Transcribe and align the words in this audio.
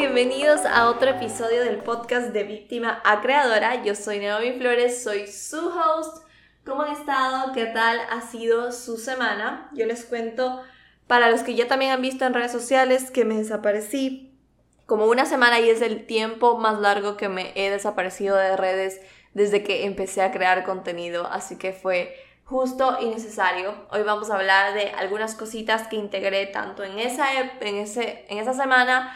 bienvenidos 0.00 0.64
a 0.64 0.88
otro 0.88 1.10
episodio 1.10 1.62
del 1.62 1.82
podcast 1.82 2.28
de 2.28 2.42
Víctima 2.44 3.02
a 3.04 3.20
Creadora. 3.20 3.84
Yo 3.84 3.94
soy 3.94 4.18
Naomi 4.18 4.52
Flores, 4.52 5.04
soy 5.04 5.26
su 5.26 5.58
host. 5.58 6.24
¿Cómo 6.64 6.84
han 6.84 6.92
estado? 6.92 7.52
¿Qué 7.52 7.66
tal 7.66 8.00
ha 8.08 8.22
sido 8.22 8.72
su 8.72 8.96
semana? 8.96 9.68
Yo 9.74 9.84
les 9.84 10.06
cuento, 10.06 10.62
para 11.06 11.28
los 11.28 11.42
que 11.42 11.54
ya 11.54 11.68
también 11.68 11.92
han 11.92 12.00
visto 12.00 12.24
en 12.24 12.32
redes 12.32 12.50
sociales, 12.50 13.10
que 13.10 13.26
me 13.26 13.36
desaparecí 13.36 14.34
como 14.86 15.04
una 15.04 15.26
semana 15.26 15.60
y 15.60 15.68
es 15.68 15.82
el 15.82 16.06
tiempo 16.06 16.56
más 16.56 16.80
largo 16.80 17.18
que 17.18 17.28
me 17.28 17.52
he 17.54 17.68
desaparecido 17.68 18.36
de 18.36 18.56
redes 18.56 19.02
desde 19.34 19.62
que 19.62 19.84
empecé 19.84 20.22
a 20.22 20.32
crear 20.32 20.64
contenido. 20.64 21.26
Así 21.26 21.58
que 21.58 21.74
fue 21.74 22.16
justo 22.44 22.96
y 23.02 23.10
necesario. 23.10 23.74
Hoy 23.90 24.02
vamos 24.02 24.30
a 24.30 24.36
hablar 24.36 24.72
de 24.72 24.92
algunas 24.92 25.34
cositas 25.34 25.88
que 25.88 25.96
integré 25.96 26.46
tanto 26.46 26.84
en 26.84 26.98
esa, 26.98 27.26
en 27.38 27.76
ese, 27.76 28.24
en 28.30 28.38
esa 28.38 28.54
semana 28.54 29.14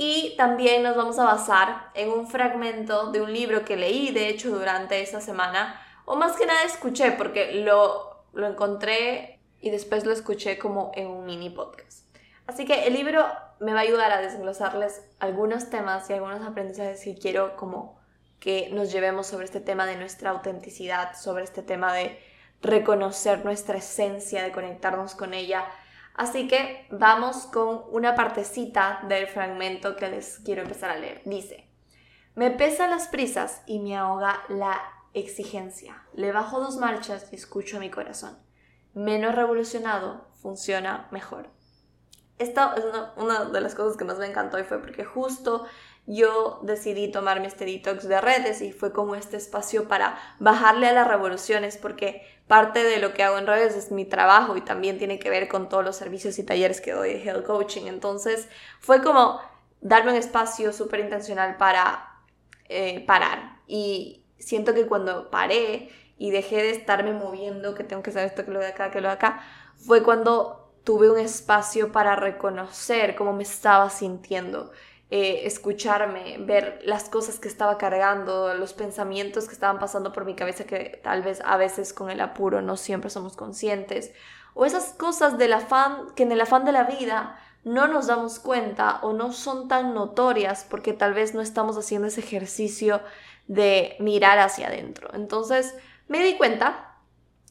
y 0.00 0.36
también 0.36 0.84
nos 0.84 0.96
vamos 0.96 1.18
a 1.18 1.24
basar 1.24 1.90
en 1.94 2.10
un 2.10 2.28
fragmento 2.28 3.10
de 3.10 3.20
un 3.20 3.32
libro 3.32 3.64
que 3.64 3.76
leí, 3.76 4.12
de 4.12 4.28
hecho, 4.28 4.48
durante 4.50 5.02
esa 5.02 5.20
semana, 5.20 5.82
o 6.04 6.14
más 6.14 6.36
que 6.36 6.46
nada 6.46 6.62
escuché, 6.62 7.10
porque 7.10 7.52
lo, 7.64 8.22
lo 8.32 8.46
encontré 8.46 9.40
y 9.60 9.70
después 9.70 10.06
lo 10.06 10.12
escuché 10.12 10.56
como 10.56 10.92
en 10.94 11.08
un 11.08 11.26
mini 11.26 11.50
podcast. 11.50 12.06
Así 12.46 12.64
que 12.64 12.86
el 12.86 12.94
libro 12.94 13.26
me 13.58 13.72
va 13.74 13.80
a 13.80 13.82
ayudar 13.82 14.12
a 14.12 14.20
desglosarles 14.20 15.02
algunos 15.18 15.68
temas 15.68 16.08
y 16.08 16.12
algunos 16.12 16.46
aprendizajes 16.46 17.02
que 17.02 17.18
quiero 17.18 17.56
como 17.56 17.98
que 18.38 18.70
nos 18.70 18.92
llevemos 18.92 19.26
sobre 19.26 19.46
este 19.46 19.60
tema 19.60 19.84
de 19.84 19.96
nuestra 19.96 20.30
autenticidad, 20.30 21.16
sobre 21.16 21.42
este 21.42 21.62
tema 21.62 21.92
de 21.92 22.16
reconocer 22.62 23.44
nuestra 23.44 23.78
esencia, 23.78 24.44
de 24.44 24.52
conectarnos 24.52 25.16
con 25.16 25.34
ella. 25.34 25.66
Así 26.18 26.48
que 26.48 26.84
vamos 26.90 27.46
con 27.46 27.84
una 27.92 28.16
partecita 28.16 29.00
del 29.08 29.28
fragmento 29.28 29.94
que 29.94 30.08
les 30.08 30.40
quiero 30.40 30.62
empezar 30.62 30.90
a 30.90 30.98
leer. 30.98 31.22
Dice, 31.24 31.70
me 32.34 32.50
pesan 32.50 32.90
las 32.90 33.06
prisas 33.06 33.62
y 33.66 33.78
me 33.78 33.96
ahoga 33.96 34.42
la 34.48 34.82
exigencia. 35.14 36.02
Le 36.14 36.32
bajo 36.32 36.58
dos 36.58 36.76
marchas 36.76 37.28
y 37.30 37.36
escucho 37.36 37.76
a 37.76 37.80
mi 37.80 37.88
corazón. 37.88 38.36
Menos 38.94 39.36
revolucionado 39.36 40.26
funciona 40.42 41.06
mejor. 41.12 41.50
Esta 42.38 42.74
es 42.76 42.84
una, 43.16 43.44
de 43.44 43.60
las 43.60 43.76
cosas 43.76 43.96
que 43.96 44.04
más 44.04 44.18
me 44.18 44.26
encantó 44.26 44.58
y 44.58 44.64
fue 44.64 44.80
porque 44.80 45.04
justo 45.04 45.66
yo 46.06 46.58
decidí 46.62 47.12
tomarme 47.12 47.46
este 47.46 47.64
detox 47.64 48.08
de 48.08 48.20
redes 48.20 48.60
y 48.60 48.72
fue 48.72 48.92
como 48.92 49.14
este 49.14 49.36
espacio 49.36 49.86
para 49.86 50.18
bajarle 50.40 50.88
a 50.88 50.92
las 50.92 51.06
revoluciones 51.06 51.76
porque 51.76 52.22
parte 52.48 52.82
de 52.82 52.98
lo 52.98 53.14
que 53.14 53.22
hago 53.22 53.38
en 53.38 53.46
redes 53.46 53.76
es 53.76 53.92
mi 53.92 54.04
trabajo 54.04 54.56
y 54.56 54.62
también 54.62 54.98
tiene 54.98 55.18
que 55.18 55.30
ver 55.30 55.48
con 55.48 55.68
todos 55.68 55.84
los 55.84 55.96
servicios 55.96 56.38
y 56.38 56.42
talleres 56.42 56.80
que 56.80 56.92
doy 56.92 57.12
de 57.12 57.22
health 57.22 57.46
coaching. 57.46 57.86
Entonces 57.86 58.48
fue 58.80 59.02
como 59.02 59.40
darme 59.80 60.10
un 60.12 60.16
espacio 60.16 60.72
súper 60.72 61.00
intencional 61.00 61.56
para 61.56 62.08
eh, 62.68 63.04
parar 63.06 63.60
y 63.66 64.24
siento 64.38 64.74
que 64.74 64.86
cuando 64.86 65.30
paré 65.30 65.90
y 66.16 66.30
dejé 66.30 66.56
de 66.56 66.70
estarme 66.70 67.12
moviendo, 67.12 67.74
que 67.74 67.84
tengo 67.84 68.02
que 68.02 68.10
saber 68.10 68.28
esto, 68.28 68.44
que 68.44 68.50
lo 68.50 68.60
de 68.60 68.68
acá, 68.68 68.90
que 68.90 69.00
lo 69.00 69.08
de 69.08 69.14
acá, 69.14 69.40
fue 69.76 70.02
cuando 70.02 70.72
tuve 70.84 71.10
un 71.10 71.18
espacio 71.18 71.92
para 71.92 72.16
reconocer 72.16 73.14
cómo 73.14 73.32
me 73.32 73.42
estaba 73.42 73.90
sintiendo 73.90 74.72
eh, 75.10 75.46
escucharme, 75.46 76.36
ver 76.38 76.80
las 76.84 77.08
cosas 77.08 77.38
que 77.40 77.48
estaba 77.48 77.78
cargando, 77.78 78.52
los 78.54 78.74
pensamientos 78.74 79.46
que 79.46 79.54
estaban 79.54 79.78
pasando 79.78 80.12
por 80.12 80.26
mi 80.26 80.34
cabeza 80.34 80.64
que 80.64 81.00
tal 81.02 81.22
vez 81.22 81.40
a 81.44 81.56
veces 81.56 81.94
con 81.94 82.10
el 82.10 82.20
apuro 82.20 82.60
no 82.60 82.76
siempre 82.76 83.08
somos 83.08 83.34
conscientes, 83.34 84.12
o 84.52 84.66
esas 84.66 84.92
cosas 84.92 85.38
del 85.38 85.54
afán 85.54 86.08
que 86.14 86.24
en 86.24 86.32
el 86.32 86.40
afán 86.40 86.64
de 86.64 86.72
la 86.72 86.84
vida 86.84 87.38
no 87.64 87.86
nos 87.88 88.06
damos 88.06 88.38
cuenta 88.38 88.98
o 89.02 89.12
no 89.12 89.32
son 89.32 89.68
tan 89.68 89.94
notorias 89.94 90.66
porque 90.68 90.92
tal 90.92 91.14
vez 91.14 91.34
no 91.34 91.40
estamos 91.40 91.76
haciendo 91.76 92.08
ese 92.08 92.20
ejercicio 92.20 93.00
de 93.46 93.96
mirar 94.00 94.38
hacia 94.38 94.68
adentro. 94.68 95.10
Entonces 95.14 95.74
me 96.06 96.22
di 96.22 96.36
cuenta 96.36 96.96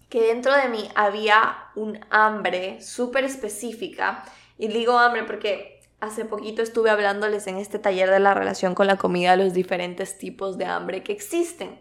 que 0.09 0.22
dentro 0.22 0.53
de 0.56 0.69
mí 0.69 0.90
había 0.96 1.57
un 1.75 2.00
hambre 2.09 2.81
súper 2.81 3.23
específica 3.25 4.23
y 4.57 4.67
digo 4.67 4.97
hambre 4.97 5.23
porque 5.23 5.76
Hace 6.00 6.25
poquito 6.25 6.62
estuve 6.62 6.91
hablándoles 6.91 7.47
en 7.47 7.58
este 7.58 7.80
taller 7.80 8.12
de 8.12 8.19
la 8.19 8.35
relación 8.35 8.75
con 8.75 8.85
la 8.85 8.97
comida 8.97 9.35
los 9.35 9.53
diferentes 9.53 10.19
tipos 10.19 10.58
de 10.59 10.66
hambre 10.66 11.02
que 11.02 11.12
existen. 11.12 11.80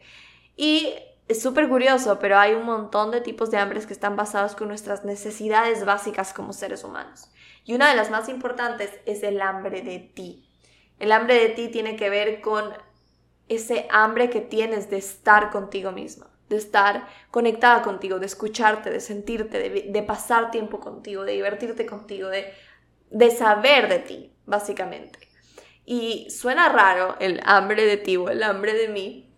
Y 0.57 0.95
es 1.29 1.43
súper 1.43 1.69
curioso, 1.69 2.19
pero 2.19 2.39
hay 2.39 2.55
un 2.55 2.65
montón 2.65 3.11
de 3.11 3.21
tipos 3.21 3.51
de 3.51 3.59
hambres 3.59 3.87
que 3.87 3.93
están 3.93 4.17
basados 4.17 4.57
con 4.57 4.69
nuestras 4.69 5.05
necesidades 5.05 5.85
básicas 5.85 6.33
como 6.33 6.55
seres 6.55 6.83
humanos. 6.83 7.31
Y 7.65 7.75
una 7.75 7.91
de 7.91 7.97
las 7.97 8.11
más 8.11 8.31
importantes 8.31 8.91
es 9.05 9.23
el 9.23 9.43
hambre 9.43 9.83
de 9.83 9.99
ti. 9.99 10.49
El 10.99 11.13
hambre 11.13 11.35
de 11.35 11.51
ti 11.51 11.69
tiene 11.69 11.97
que 11.97 12.09
ver 12.09 12.41
con 12.41 12.73
ese 13.49 13.87
hambre 13.91 14.31
que 14.31 14.41
tienes 14.41 14.89
de 14.89 14.97
estar 14.97 15.51
contigo 15.51 15.93
misma, 15.93 16.31
de 16.49 16.57
estar 16.57 17.07
conectada 17.31 17.83
contigo, 17.83 18.19
de 18.19 18.27
escucharte, 18.27 18.91
de 18.91 19.01
sentirte, 19.01 19.59
de, 19.59 19.91
de 19.91 20.03
pasar 20.03 20.51
tiempo 20.51 20.81
contigo, 20.81 21.25
de 21.25 21.33
divertirte 21.33 21.85
contigo, 21.85 22.29
de 22.29 22.51
de 23.11 23.31
saber 23.31 23.89
de 23.89 23.99
ti, 23.99 24.33
básicamente. 24.47 25.19
Y 25.85 26.29
suena 26.31 26.69
raro 26.69 27.17
el 27.21 27.41
hambre 27.45 27.85
de 27.85 27.97
ti 27.97 28.17
o 28.17 28.29
el 28.29 28.43
hambre 28.43 28.75
de 28.75 28.89
mí, 28.89 29.33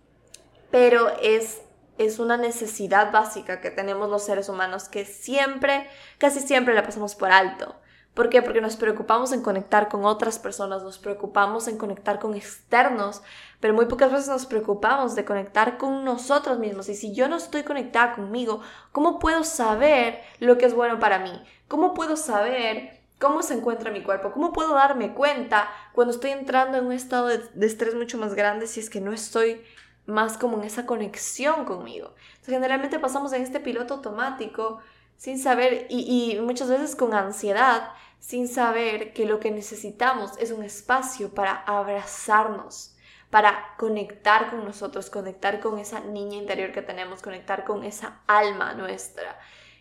pero 0.71 1.11
es, 1.21 1.61
es 1.99 2.19
una 2.19 2.37
necesidad 2.37 3.13
básica 3.13 3.61
que 3.61 3.71
tenemos 3.71 4.09
los 4.09 4.25
seres 4.25 4.49
humanos 4.49 4.89
que 4.89 5.05
siempre, 5.05 5.87
casi 6.19 6.41
siempre 6.41 6.75
la 6.75 6.85
pasamos 6.85 7.15
por 7.15 7.31
alto. 7.31 7.77
¿Por 8.19 8.31
qué? 8.31 8.43
Porque 8.43 8.61
nos 8.61 8.75
preocupamos 8.75 9.31
en 9.31 9.43
conectar 9.43 9.89
con 9.89 10.05
otras 10.05 10.41
personas, 10.41 10.83
nos 10.83 10.99
preocupamos 10.99 11.69
en 11.69 11.79
conectar 11.79 12.19
con 12.19 12.35
externos, 12.35 13.23
pero 13.61 13.75
muy 13.75 13.87
pocas 13.87 14.11
veces 14.11 14.27
nos 14.27 14.45
preocupamos 14.45 15.15
de 15.15 15.25
conectar 15.25 15.79
con 15.79 16.05
nosotros 16.05 16.59
mismos. 16.59 16.89
Y 16.89 16.97
si 16.97 17.15
yo 17.15 17.29
no 17.29 17.37
estoy 17.37 17.63
conectada 17.63 18.17
conmigo, 18.17 18.61
¿cómo 18.91 19.21
puedo 19.21 19.45
saber 19.45 20.21
lo 20.41 20.59
que 20.59 20.67
es 20.67 20.75
bueno 20.75 20.99
para 20.99 21.21
mí? 21.21 21.31
¿Cómo 21.69 21.95
puedo 21.95 22.17
saber 22.17 22.98
¿Cómo 23.19 23.43
se 23.43 23.55
encuentra 23.55 23.91
mi 23.91 24.03
cuerpo? 24.03 24.31
¿Cómo 24.31 24.53
puedo 24.53 24.75
darme 24.75 25.13
cuenta 25.13 25.69
cuando 25.93 26.15
estoy 26.15 26.31
entrando 26.31 26.79
en 26.79 26.87
un 26.87 26.93
estado 26.93 27.27
de, 27.27 27.67
estrés 27.67 27.97
mucho 27.97 28.17
más 28.17 28.35
grande 28.35 28.69
si 28.69 28.79
es 28.79 28.89
que 28.89 29.01
no 29.01 29.13
estoy 29.13 29.61
más 30.07 30.39
como 30.39 30.59
en 30.59 30.65
esa 30.65 30.87
conexión 30.87 31.65
conmigo? 31.65 32.15
Generalmente 32.47 33.01
pasamos 33.01 33.33
en 33.33 33.43
este 33.43 33.59
piloto 33.59 33.95
automático 33.95 34.79
sin 35.17 35.41
saber 35.41 35.89
y 35.91 36.39
muchas 36.41 36.69
veces 36.69 36.95
con 36.95 37.13
ansiedad, 37.13 37.91
sin 38.21 38.47
saber 38.47 39.13
que 39.13 39.27
lo 39.27 39.41
que 39.41 39.51
necesitamos 39.51 40.33
es 40.39 40.53
un 40.53 40.63
espacio 40.63 41.35
para 41.35 41.57
abrazarnos, 41.57 42.95
para 43.31 43.75
conectar 43.79 44.51
con 44.51 44.65
nosotros, 44.65 45.11
conectar 45.11 45.59
con 45.59 45.81
esa 45.81 45.99
niña 46.01 46.37
interior 46.37 46.71
que 46.71 46.83
tenemos, 46.83 47.21
conectar 47.21 47.65
con 47.65 47.83
esa 47.83 48.21
alma 48.29 48.75
nuestra 48.75 49.37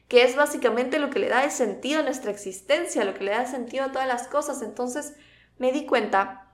que 0.08 0.24
es 0.24 0.36
básicamente 0.36 1.00
lo 1.00 1.10
que 1.10 1.20
le 1.20 1.30
da 1.30 1.50
sentido 1.50 2.00
a 2.00 2.04
nuestra 2.04 2.32
existencia, 2.32 3.04
lo 3.04 3.14
que 3.14 3.26
le 3.26 3.32
da 3.32 3.46
sentido 3.46 3.86
a 3.86 3.92
todas 3.92 4.08
las 4.08 4.28
cosas. 4.28 4.62
Entonces 4.62 5.16
me 5.58 5.72
di 5.72 5.86
cuenta 5.86 6.48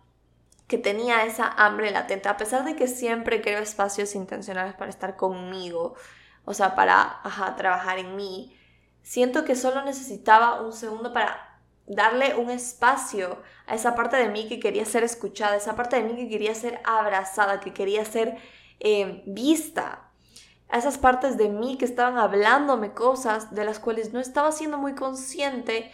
que 0.67 0.77
tenía 0.77 1.25
esa 1.25 1.47
hambre 1.47 1.91
latente, 1.91 2.29
a 2.29 2.37
pesar 2.37 2.63
de 2.65 2.75
que 2.75 2.87
siempre 2.87 3.41
creo 3.41 3.59
espacios 3.59 4.15
intencionales 4.15 4.73
para 4.73 4.89
estar 4.89 5.15
conmigo, 5.15 5.95
o 6.45 6.53
sea, 6.53 6.75
para 6.75 7.21
trabajar 7.57 7.99
en 7.99 8.15
mí. 8.15 8.57
Siento 9.03 9.43
que 9.45 9.55
solo 9.55 9.83
necesitaba 9.83 10.61
un 10.61 10.73
segundo 10.73 11.13
para 11.13 11.59
darle 11.85 12.35
un 12.35 12.49
espacio 12.49 13.41
a 13.67 13.75
esa 13.75 13.93
parte 13.93 14.15
de 14.15 14.29
mí 14.29 14.47
que 14.47 14.59
quería 14.59 14.85
ser 14.85 15.03
escuchada, 15.03 15.57
esa 15.57 15.75
parte 15.75 15.97
de 15.97 16.03
mí 16.03 16.15
que 16.15 16.29
quería 16.29 16.55
ser 16.55 16.81
abrazada, 16.85 17.59
que 17.59 17.73
quería 17.73 18.05
ser 18.05 18.37
eh, 18.79 19.21
vista 19.27 20.12
a 20.69 20.77
esas 20.77 20.97
partes 20.97 21.37
de 21.37 21.49
mí 21.49 21.77
que 21.77 21.85
estaban 21.85 22.17
hablándome 22.17 22.93
cosas 22.93 23.53
de 23.53 23.65
las 23.65 23.79
cuales 23.79 24.13
no 24.13 24.19
estaba 24.19 24.51
siendo 24.51 24.77
muy 24.77 24.95
consciente, 24.95 25.91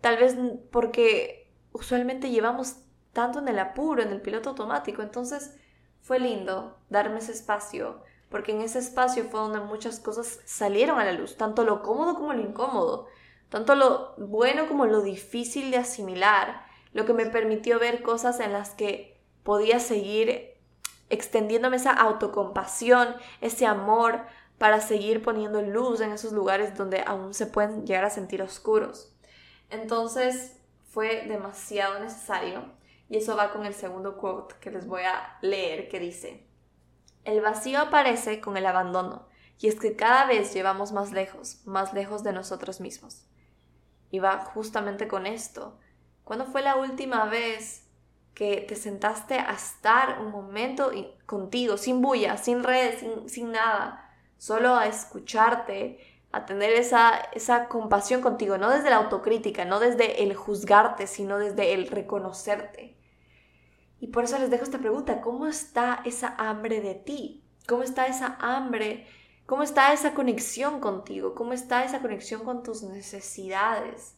tal 0.00 0.16
vez 0.16 0.36
porque 0.70 1.50
usualmente 1.72 2.30
llevamos 2.30 2.76
tanto 3.12 3.38
en 3.40 3.48
el 3.48 3.58
apuro, 3.58 4.02
en 4.02 4.10
el 4.10 4.20
piloto 4.20 4.50
automático. 4.50 5.02
Entonces 5.02 5.54
fue 6.00 6.18
lindo 6.18 6.78
darme 6.88 7.18
ese 7.18 7.32
espacio, 7.32 8.02
porque 8.28 8.52
en 8.52 8.62
ese 8.62 8.78
espacio 8.78 9.24
fue 9.24 9.40
donde 9.40 9.60
muchas 9.60 10.00
cosas 10.00 10.40
salieron 10.44 10.98
a 10.98 11.04
la 11.04 11.12
luz, 11.12 11.36
tanto 11.36 11.64
lo 11.64 11.82
cómodo 11.82 12.14
como 12.14 12.32
lo 12.32 12.40
incómodo, 12.40 13.06
tanto 13.48 13.74
lo 13.74 14.14
bueno 14.16 14.66
como 14.66 14.86
lo 14.86 15.02
difícil 15.02 15.70
de 15.70 15.76
asimilar, 15.76 16.64
lo 16.92 17.04
que 17.04 17.14
me 17.14 17.26
permitió 17.26 17.78
ver 17.78 18.02
cosas 18.02 18.40
en 18.40 18.52
las 18.52 18.70
que 18.70 19.20
podía 19.42 19.78
seguir 19.78 20.51
extendiéndome 21.12 21.76
esa 21.76 21.92
autocompasión, 21.92 23.14
ese 23.40 23.66
amor 23.66 24.22
para 24.56 24.80
seguir 24.80 25.22
poniendo 25.22 25.60
luz 25.60 26.00
en 26.00 26.10
esos 26.10 26.32
lugares 26.32 26.76
donde 26.76 27.02
aún 27.06 27.34
se 27.34 27.46
pueden 27.46 27.86
llegar 27.86 28.04
a 28.04 28.10
sentir 28.10 28.42
oscuros. 28.42 29.14
Entonces 29.68 30.56
fue 30.88 31.26
demasiado 31.26 32.00
necesario 32.00 32.64
y 33.08 33.18
eso 33.18 33.36
va 33.36 33.52
con 33.52 33.66
el 33.66 33.74
segundo 33.74 34.16
quote 34.16 34.54
que 34.60 34.70
les 34.70 34.86
voy 34.86 35.02
a 35.02 35.36
leer 35.42 35.88
que 35.88 36.00
dice, 36.00 36.46
el 37.24 37.40
vacío 37.40 37.78
aparece 37.80 38.40
con 38.40 38.56
el 38.56 38.66
abandono 38.66 39.28
y 39.58 39.68
es 39.68 39.78
que 39.78 39.96
cada 39.96 40.26
vez 40.26 40.54
llevamos 40.54 40.92
más 40.92 41.12
lejos, 41.12 41.60
más 41.66 41.92
lejos 41.92 42.22
de 42.22 42.32
nosotros 42.32 42.80
mismos. 42.80 43.26
Y 44.10 44.18
va 44.18 44.38
justamente 44.38 45.08
con 45.08 45.26
esto. 45.26 45.78
¿Cuándo 46.24 46.46
fue 46.46 46.62
la 46.62 46.76
última 46.76 47.26
vez 47.26 47.81
que 48.34 48.64
te 48.66 48.76
sentaste 48.76 49.34
a 49.34 49.52
estar 49.52 50.20
un 50.20 50.30
momento 50.30 50.90
contigo, 51.26 51.76
sin 51.76 52.00
bulla, 52.00 52.36
sin 52.36 52.62
redes, 52.62 53.00
sin, 53.00 53.28
sin 53.28 53.52
nada, 53.52 54.10
solo 54.38 54.74
a 54.74 54.86
escucharte, 54.86 55.98
a 56.32 56.46
tener 56.46 56.72
esa, 56.72 57.16
esa 57.32 57.68
compasión 57.68 58.22
contigo, 58.22 58.56
no 58.56 58.70
desde 58.70 58.90
la 58.90 58.96
autocrítica, 58.96 59.64
no 59.64 59.80
desde 59.80 60.22
el 60.22 60.34
juzgarte, 60.34 61.06
sino 61.06 61.38
desde 61.38 61.74
el 61.74 61.88
reconocerte. 61.88 62.96
Y 64.00 64.08
por 64.08 64.24
eso 64.24 64.38
les 64.38 64.50
dejo 64.50 64.64
esta 64.64 64.78
pregunta, 64.78 65.20
¿cómo 65.20 65.46
está 65.46 66.00
esa 66.04 66.34
hambre 66.38 66.80
de 66.80 66.94
ti? 66.94 67.44
¿Cómo 67.68 67.82
está 67.82 68.06
esa 68.06 68.36
hambre? 68.40 69.06
¿Cómo 69.46 69.62
está 69.62 69.92
esa 69.92 70.14
conexión 70.14 70.80
contigo? 70.80 71.34
¿Cómo 71.34 71.52
está 71.52 71.84
esa 71.84 72.00
conexión 72.00 72.42
con 72.42 72.62
tus 72.62 72.82
necesidades? 72.82 74.16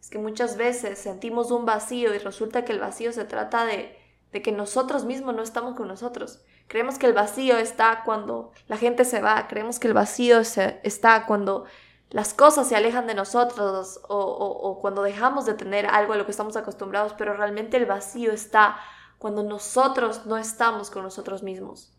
Es 0.00 0.10
que 0.10 0.18
muchas 0.18 0.56
veces 0.56 0.98
sentimos 0.98 1.50
un 1.50 1.66
vacío 1.66 2.14
y 2.14 2.18
resulta 2.18 2.64
que 2.64 2.72
el 2.72 2.80
vacío 2.80 3.12
se 3.12 3.24
trata 3.24 3.64
de, 3.64 3.96
de 4.32 4.42
que 4.42 4.52
nosotros 4.52 5.04
mismos 5.04 5.34
no 5.34 5.42
estamos 5.42 5.74
con 5.74 5.88
nosotros. 5.88 6.40
Creemos 6.66 6.98
que 6.98 7.06
el 7.06 7.14
vacío 7.14 7.56
está 7.56 8.02
cuando 8.04 8.52
la 8.66 8.76
gente 8.76 9.04
se 9.04 9.20
va, 9.20 9.48
creemos 9.48 9.78
que 9.78 9.88
el 9.88 9.94
vacío 9.94 10.40
está 10.40 11.26
cuando 11.26 11.64
las 12.10 12.32
cosas 12.34 12.68
se 12.68 12.76
alejan 12.76 13.06
de 13.06 13.14
nosotros 13.14 14.00
o, 14.08 14.18
o, 14.18 14.80
cuando 14.80 15.02
dejamos 15.02 15.44
de 15.44 15.54
tener 15.54 15.86
algo 15.86 16.14
a 16.14 16.16
lo 16.16 16.24
que 16.24 16.30
estamos 16.30 16.56
acostumbrados, 16.56 17.14
pero 17.18 17.34
realmente 17.34 17.76
el 17.76 17.86
vacío 17.86 18.32
está 18.32 18.78
cuando 19.18 19.42
nosotros 19.42 20.26
no 20.26 20.38
estamos 20.38 20.90
con 20.90 21.02
nosotros 21.02 21.42
mismos 21.42 21.92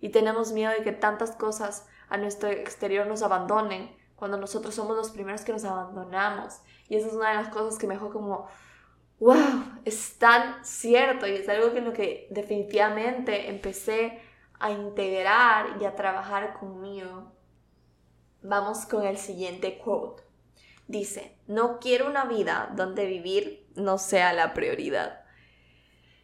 y 0.00 0.10
tenemos 0.10 0.52
miedo 0.52 0.72
de 0.72 0.82
que 0.82 0.92
tantas 0.92 1.32
cosas 1.32 1.86
a 2.08 2.16
nuestro 2.16 2.48
exterior 2.48 3.06
nos 3.06 3.22
abandonen, 3.22 3.90
cuando 4.16 4.38
nosotros 4.38 4.74
somos 4.74 4.96
los 4.96 5.10
primeros 5.10 5.42
que 5.42 5.52
nos 5.52 5.64
abandonamos. 5.64 6.60
Y 6.88 6.96
esa 6.96 7.08
es 7.08 7.12
una 7.12 7.30
de 7.30 7.36
las 7.36 7.48
cosas 7.48 7.78
que 7.78 7.86
me 7.86 7.94
dejó 7.94 8.10
como, 8.10 8.48
wow, 9.20 9.62
es 9.84 10.18
tan 10.18 10.64
cierto 10.64 11.26
y 11.26 11.32
es 11.32 11.48
algo 11.48 11.72
que 11.72 11.80
lo 11.80 11.92
que 11.92 12.26
definitivamente 12.30 13.48
empecé 13.48 14.20
a 14.58 14.70
integrar 14.70 15.80
y 15.80 15.84
a 15.84 15.94
trabajar 15.94 16.58
conmigo. 16.58 17.32
Vamos 18.42 18.86
con 18.86 19.04
el 19.04 19.18
siguiente 19.18 19.78
quote. 19.78 20.22
Dice, 20.88 21.36
no 21.46 21.78
quiero 21.78 22.06
una 22.06 22.24
vida 22.24 22.72
donde 22.74 23.06
vivir 23.06 23.66
no 23.74 23.98
sea 23.98 24.32
la 24.32 24.54
prioridad. 24.54 25.24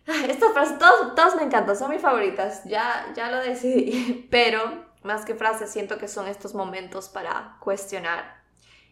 Estas 0.06 0.52
frases, 0.52 0.78
todas, 0.78 1.36
me 1.36 1.42
encantan, 1.42 1.76
son 1.76 1.90
mis 1.90 2.00
favoritas, 2.00 2.64
ya, 2.64 3.12
ya 3.14 3.30
lo 3.30 3.38
decidí, 3.38 4.26
pero 4.30 4.81
más 5.02 5.24
que 5.24 5.34
frases 5.34 5.70
siento 5.70 5.98
que 5.98 6.08
son 6.08 6.28
estos 6.28 6.54
momentos 6.54 7.08
para 7.08 7.56
cuestionar. 7.60 8.42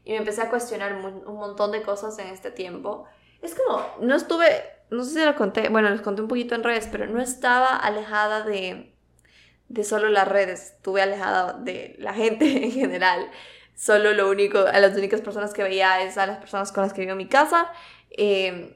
Y 0.05 0.12
me 0.12 0.19
empecé 0.19 0.43
a 0.43 0.51
cuestionar 0.51 0.95
un 0.95 1.37
montón 1.37 1.73
de 1.73 1.83
cosas 1.83 2.19
en 2.19 2.29
este 2.29 2.51
tiempo 2.51 3.07
es 3.43 3.55
como, 3.55 3.85
no 4.01 4.15
estuve, 4.15 4.65
no 4.91 5.05
sé 5.05 5.21
si 5.21 5.25
lo 5.25 5.35
conté, 5.35 5.69
bueno, 5.69 5.89
les 5.91 6.03
conté 6.03 6.23
un 6.23 6.29
poquito 6.29 6.55
en 6.55 6.62
redes, 6.62 6.89
pero 6.91 7.07
no 7.07 7.21
estaba 7.21 7.77
alejada 7.77 8.43
de, 8.43 8.95
de 9.69 9.85
solo 9.85 10.09
las 10.09 10.29
redes, 10.29 10.73
estuve 10.77 11.03
alejada 11.03 11.55
de 11.55 11.97
la 11.99 12.12
gente 12.12 12.45
en 12.65 12.73
general. 12.73 13.31
Solo 13.75 14.12
lo 14.12 14.29
único, 14.29 14.59
a 14.59 14.79
las 14.79 14.95
únicas 14.95 15.23
personas 15.23 15.55
que 15.55 15.62
veía 15.62 16.03
es 16.03 16.19
a 16.19 16.27
las 16.27 16.37
personas 16.37 16.71
con 16.71 16.83
las 16.83 16.93
que 16.93 17.01
vivo 17.01 17.12
en 17.12 17.19
mi 17.19 17.29
casa 17.29 17.73
em, 18.11 18.75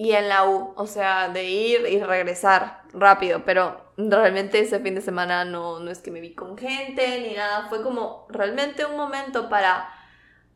y 0.00 0.12
en 0.12 0.30
la 0.30 0.48
U, 0.48 0.72
o 0.76 0.86
sea, 0.86 1.28
de 1.28 1.44
ir 1.44 1.86
y 1.86 2.02
regresar 2.02 2.84
rápido, 2.94 3.44
pero 3.44 3.92
realmente 3.98 4.58
ese 4.58 4.80
fin 4.80 4.94
de 4.94 5.02
semana 5.02 5.44
no, 5.44 5.78
no 5.78 5.90
es 5.90 5.98
que 5.98 6.10
me 6.10 6.22
vi 6.22 6.34
con 6.34 6.56
gente 6.56 7.20
ni 7.20 7.34
nada, 7.34 7.68
fue 7.68 7.82
como 7.82 8.26
realmente 8.30 8.86
un 8.86 8.96
momento 8.96 9.50
para, 9.50 9.92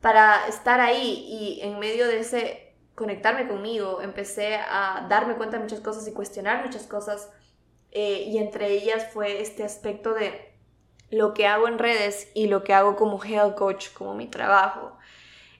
para 0.01 0.47
estar 0.49 0.81
ahí 0.81 1.27
y 1.29 1.61
en 1.61 1.79
medio 1.79 2.09
de 2.09 2.21
ese 2.21 2.75
conectarme 2.95 3.47
conmigo, 3.47 4.01
empecé 4.01 4.55
a 4.57 5.05
darme 5.11 5.35
cuenta 5.35 5.59
de 5.59 5.65
muchas 5.65 5.81
cosas 5.81 6.09
y 6.09 6.15
cuestionar 6.15 6.65
muchas 6.65 6.85
cosas. 6.85 7.31
Eh, 7.91 8.25
y 8.27 8.39
entre 8.39 8.69
ellas 8.71 9.09
fue 9.13 9.43
este 9.43 9.63
aspecto 9.63 10.15
de 10.15 10.55
lo 11.11 11.35
que 11.35 11.47
hago 11.47 11.69
en 11.69 11.79
redes 11.79 12.31
y 12.33 12.47
lo 12.47 12.65
que 12.65 12.73
hago 12.73 12.97
como 12.97 13.23
health 13.23 13.57
coach, 13.57 13.89
como 13.93 14.15
mi 14.15 14.27
trabajo. 14.27 14.97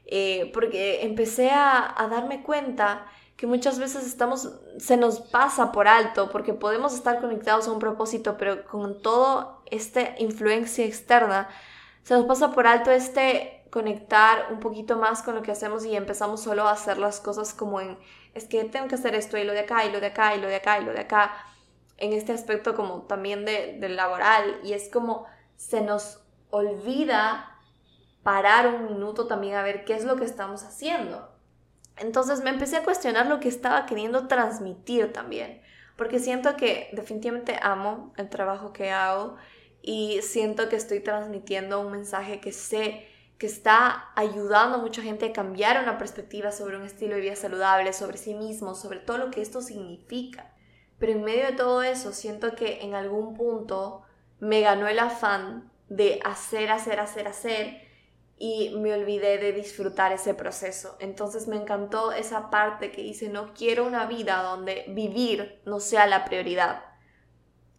Eh, 0.07 0.51
porque 0.55 1.03
empecé 1.03 1.51
a, 1.51 1.95
a, 2.03 2.09
darme 2.09 2.43
cuenta 2.43 3.07
que 3.37 3.47
muchas 3.47 3.79
veces 3.79 4.07
estamos, 4.07 4.53
se 4.79 4.97
nos 4.97 5.21
pasa 5.21 5.73
por 5.73 5.89
alto, 5.89 6.31
porque 6.31 6.55
podemos 6.55 6.95
estar 6.95 7.21
conectados 7.21 7.67
a 7.67 7.73
un 7.73 7.79
propósito, 7.79 8.37
pero 8.39 8.65
con 8.65 9.03
toda 9.03 9.59
esta 9.67 10.19
influencia 10.19 10.85
externa, 10.85 11.49
se 12.05 12.15
nos 12.15 12.27
pasa 12.27 12.53
por 12.53 12.67
alto 12.67 12.91
este 12.91 13.65
conectar 13.71 14.53
un 14.53 14.61
poquito 14.61 14.97
más 14.97 15.23
con 15.23 15.35
lo 15.35 15.43
que 15.43 15.51
hacemos 15.51 15.85
y 15.85 15.97
empezamos 15.97 16.43
solo 16.43 16.69
a 16.69 16.73
hacer 16.73 16.97
las 16.97 17.19
cosas 17.19 17.53
como 17.55 17.81
en, 17.81 17.99
es 18.33 18.45
que 18.45 18.63
tengo 18.65 18.87
que 18.87 18.95
hacer 18.95 19.17
esto 19.17 19.37
y 19.37 19.43
lo 19.43 19.53
de 19.53 19.61
acá 19.61 19.85
y 19.85 19.91
lo 19.91 19.99
de 19.99 20.07
acá 20.07 20.37
y 20.37 20.41
lo 20.41 20.47
de 20.47 20.57
acá 20.57 20.79
y 20.79 20.85
lo 20.85 20.93
de 20.93 21.01
acá, 21.01 21.33
en 21.97 22.13
este 22.13 22.33
aspecto 22.33 22.77
como 22.77 23.03
también 23.03 23.45
de, 23.45 23.79
del 23.81 23.97
laboral 23.97 24.61
y 24.63 24.75
es 24.75 24.89
como 24.89 25.27
se 25.57 25.81
nos 25.81 26.21
olvida 26.51 27.59
parar 28.23 28.69
un 28.69 28.87
minuto 28.87 29.27
también 29.27 29.57
a 29.57 29.63
ver 29.63 29.85
qué 29.85 29.95
es 29.95 30.05
lo 30.05 30.15
que 30.15 30.25
estamos 30.25 30.63
haciendo. 30.63 31.34
Entonces 31.97 32.43
me 32.43 32.51
empecé 32.51 32.77
a 32.77 32.85
cuestionar 32.85 33.27
lo 33.27 33.41
que 33.41 33.49
estaba 33.49 33.87
queriendo 33.87 34.27
transmitir 34.27 35.13
también, 35.13 35.61
porque 35.97 36.19
siento 36.19 36.57
que 36.57 36.89
definitivamente 36.93 37.57
amo 37.63 38.13
el 38.17 38.29
trabajo 38.29 38.73
que 38.73 38.91
hago 38.91 39.37
y 39.81 40.21
siento 40.23 40.69
que 40.69 40.77
estoy 40.77 41.01
transmitiendo 41.01 41.81
un 41.81 41.93
mensaje 41.93 42.41
que 42.41 42.53
sé 42.53 43.07
que 43.39 43.47
está 43.47 44.13
ayudando 44.15 44.79
a 44.79 44.81
mucha 44.81 45.03
gente 45.03 45.27
a 45.27 45.33
cambiar 45.33 45.83
una 45.83 45.99
perspectiva 45.99 46.53
sobre 46.53 46.77
un 46.77 46.85
estilo 46.85 47.17
de 47.17 47.21
vida 47.21 47.37
saludable, 47.37 47.93
sobre 47.93 48.17
sí 48.17 48.35
mismo, 48.35 48.75
sobre 48.75 49.01
todo 49.01 49.19
lo 49.19 49.31
que 49.31 49.43
esto 49.43 49.61
significa. 49.61 50.53
Pero 50.99 51.13
en 51.13 51.25
medio 51.25 51.47
de 51.47 51.53
todo 51.53 51.83
eso, 51.83 52.13
siento 52.13 52.55
que 52.55 52.83
en 52.83 52.95
algún 52.95 53.35
punto 53.35 54.03
me 54.39 54.61
ganó 54.61 54.87
el 54.87 54.99
afán 54.99 55.71
de 55.89 56.21
hacer, 56.25 56.71
hacer, 56.71 57.01
hacer, 57.01 57.27
hacer 57.27 57.84
y 58.47 58.77
me 58.77 58.93
olvidé 58.93 59.39
de 59.39 59.53
disfrutar 59.53 60.13
ese 60.13 60.35
proceso. 60.35 60.99
Entonces 61.01 61.49
me 61.49 61.57
encantó 61.57 62.13
esa 62.13 62.51
parte 62.51 62.93
que 62.93 63.01
dice, 63.01 63.31
no 63.31 63.55
quiero 63.55 63.87
una 63.87 64.05
vida 64.05 64.43
donde 64.43 64.85
vivir 64.89 65.63
no 65.65 65.81
sea 65.81 66.07
la 66.07 66.27
prioridad 66.27 66.85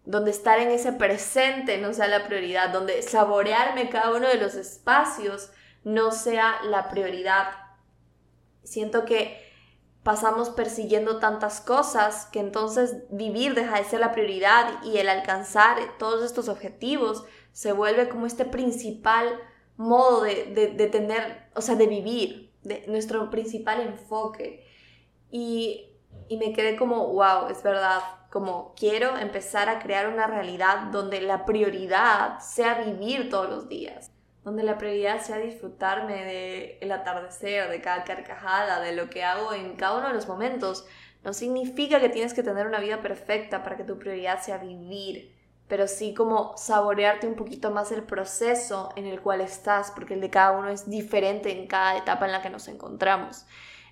donde 0.05 0.29
estar 0.29 0.59
en 0.59 0.69
ese 0.69 0.93
presente 0.93 1.79
no 1.79 1.91
sea 1.91 2.07
la 2.07 2.27
prioridad, 2.27 2.69
donde 2.69 3.01
saborearme 3.01 3.89
cada 3.89 4.11
uno 4.15 4.27
de 4.27 4.35
los 4.35 4.53
espacios 4.53 5.49
no 5.83 6.11
sea 6.11 6.61
la 6.63 6.89
prioridad. 6.89 7.47
Siento 8.63 9.03
que 9.05 9.43
pasamos 10.03 10.51
persiguiendo 10.51 11.17
tantas 11.17 11.59
cosas 11.59 12.27
que 12.27 12.39
entonces 12.39 12.97
vivir 13.09 13.55
deja 13.55 13.77
de 13.77 13.85
ser 13.85 13.99
la 13.99 14.11
prioridad 14.11 14.83
y 14.83 14.97
el 14.97 15.09
alcanzar 15.09 15.77
todos 15.97 16.23
estos 16.23 16.49
objetivos 16.49 17.25
se 17.51 17.71
vuelve 17.71 18.07
como 18.07 18.27
este 18.27 18.45
principal 18.45 19.39
modo 19.77 20.23
de, 20.23 20.73
de 20.75 20.87
tener, 20.87 21.49
o 21.55 21.61
sea, 21.61 21.75
de 21.75 21.87
vivir, 21.87 22.51
de 22.63 22.83
nuestro 22.87 23.29
principal 23.29 23.81
enfoque. 23.81 24.65
Y, 25.31 25.89
y 26.27 26.37
me 26.37 26.53
quedé 26.53 26.75
como, 26.75 27.07
wow, 27.13 27.47
es 27.49 27.61
verdad, 27.63 28.01
como 28.31 28.73
quiero 28.75 29.17
empezar 29.17 29.69
a 29.69 29.79
crear 29.79 30.07
una 30.07 30.27
realidad 30.27 30.91
donde 30.91 31.21
la 31.21 31.45
prioridad 31.45 32.39
sea 32.39 32.83
vivir 32.83 33.29
todos 33.29 33.49
los 33.49 33.69
días, 33.69 34.11
donde 34.43 34.63
la 34.63 34.77
prioridad 34.77 35.21
sea 35.21 35.37
disfrutarme 35.37 36.77
del 36.79 36.91
atardecer, 36.91 37.69
de 37.69 37.81
cada 37.81 38.03
carcajada, 38.03 38.81
de 38.81 38.95
lo 38.95 39.09
que 39.09 39.23
hago 39.23 39.53
en 39.53 39.75
cada 39.75 39.97
uno 39.97 40.07
de 40.09 40.13
los 40.13 40.27
momentos. 40.27 40.85
No 41.23 41.33
significa 41.33 41.99
que 41.99 42.09
tienes 42.09 42.33
que 42.33 42.43
tener 42.43 42.67
una 42.67 42.79
vida 42.79 43.01
perfecta 43.01 43.63
para 43.63 43.77
que 43.77 43.83
tu 43.83 43.97
prioridad 43.97 44.41
sea 44.41 44.57
vivir, 44.57 45.34
pero 45.67 45.87
sí 45.87 46.13
como 46.13 46.55
saborearte 46.57 47.27
un 47.27 47.35
poquito 47.35 47.71
más 47.71 47.91
el 47.91 48.03
proceso 48.03 48.91
en 48.95 49.05
el 49.05 49.21
cual 49.21 49.41
estás, 49.41 49.91
porque 49.91 50.13
el 50.13 50.21
de 50.21 50.29
cada 50.29 50.51
uno 50.51 50.69
es 50.69 50.89
diferente 50.89 51.51
en 51.51 51.67
cada 51.67 51.97
etapa 51.97 52.25
en 52.25 52.31
la 52.31 52.41
que 52.41 52.49
nos 52.49 52.67
encontramos. 52.67 53.45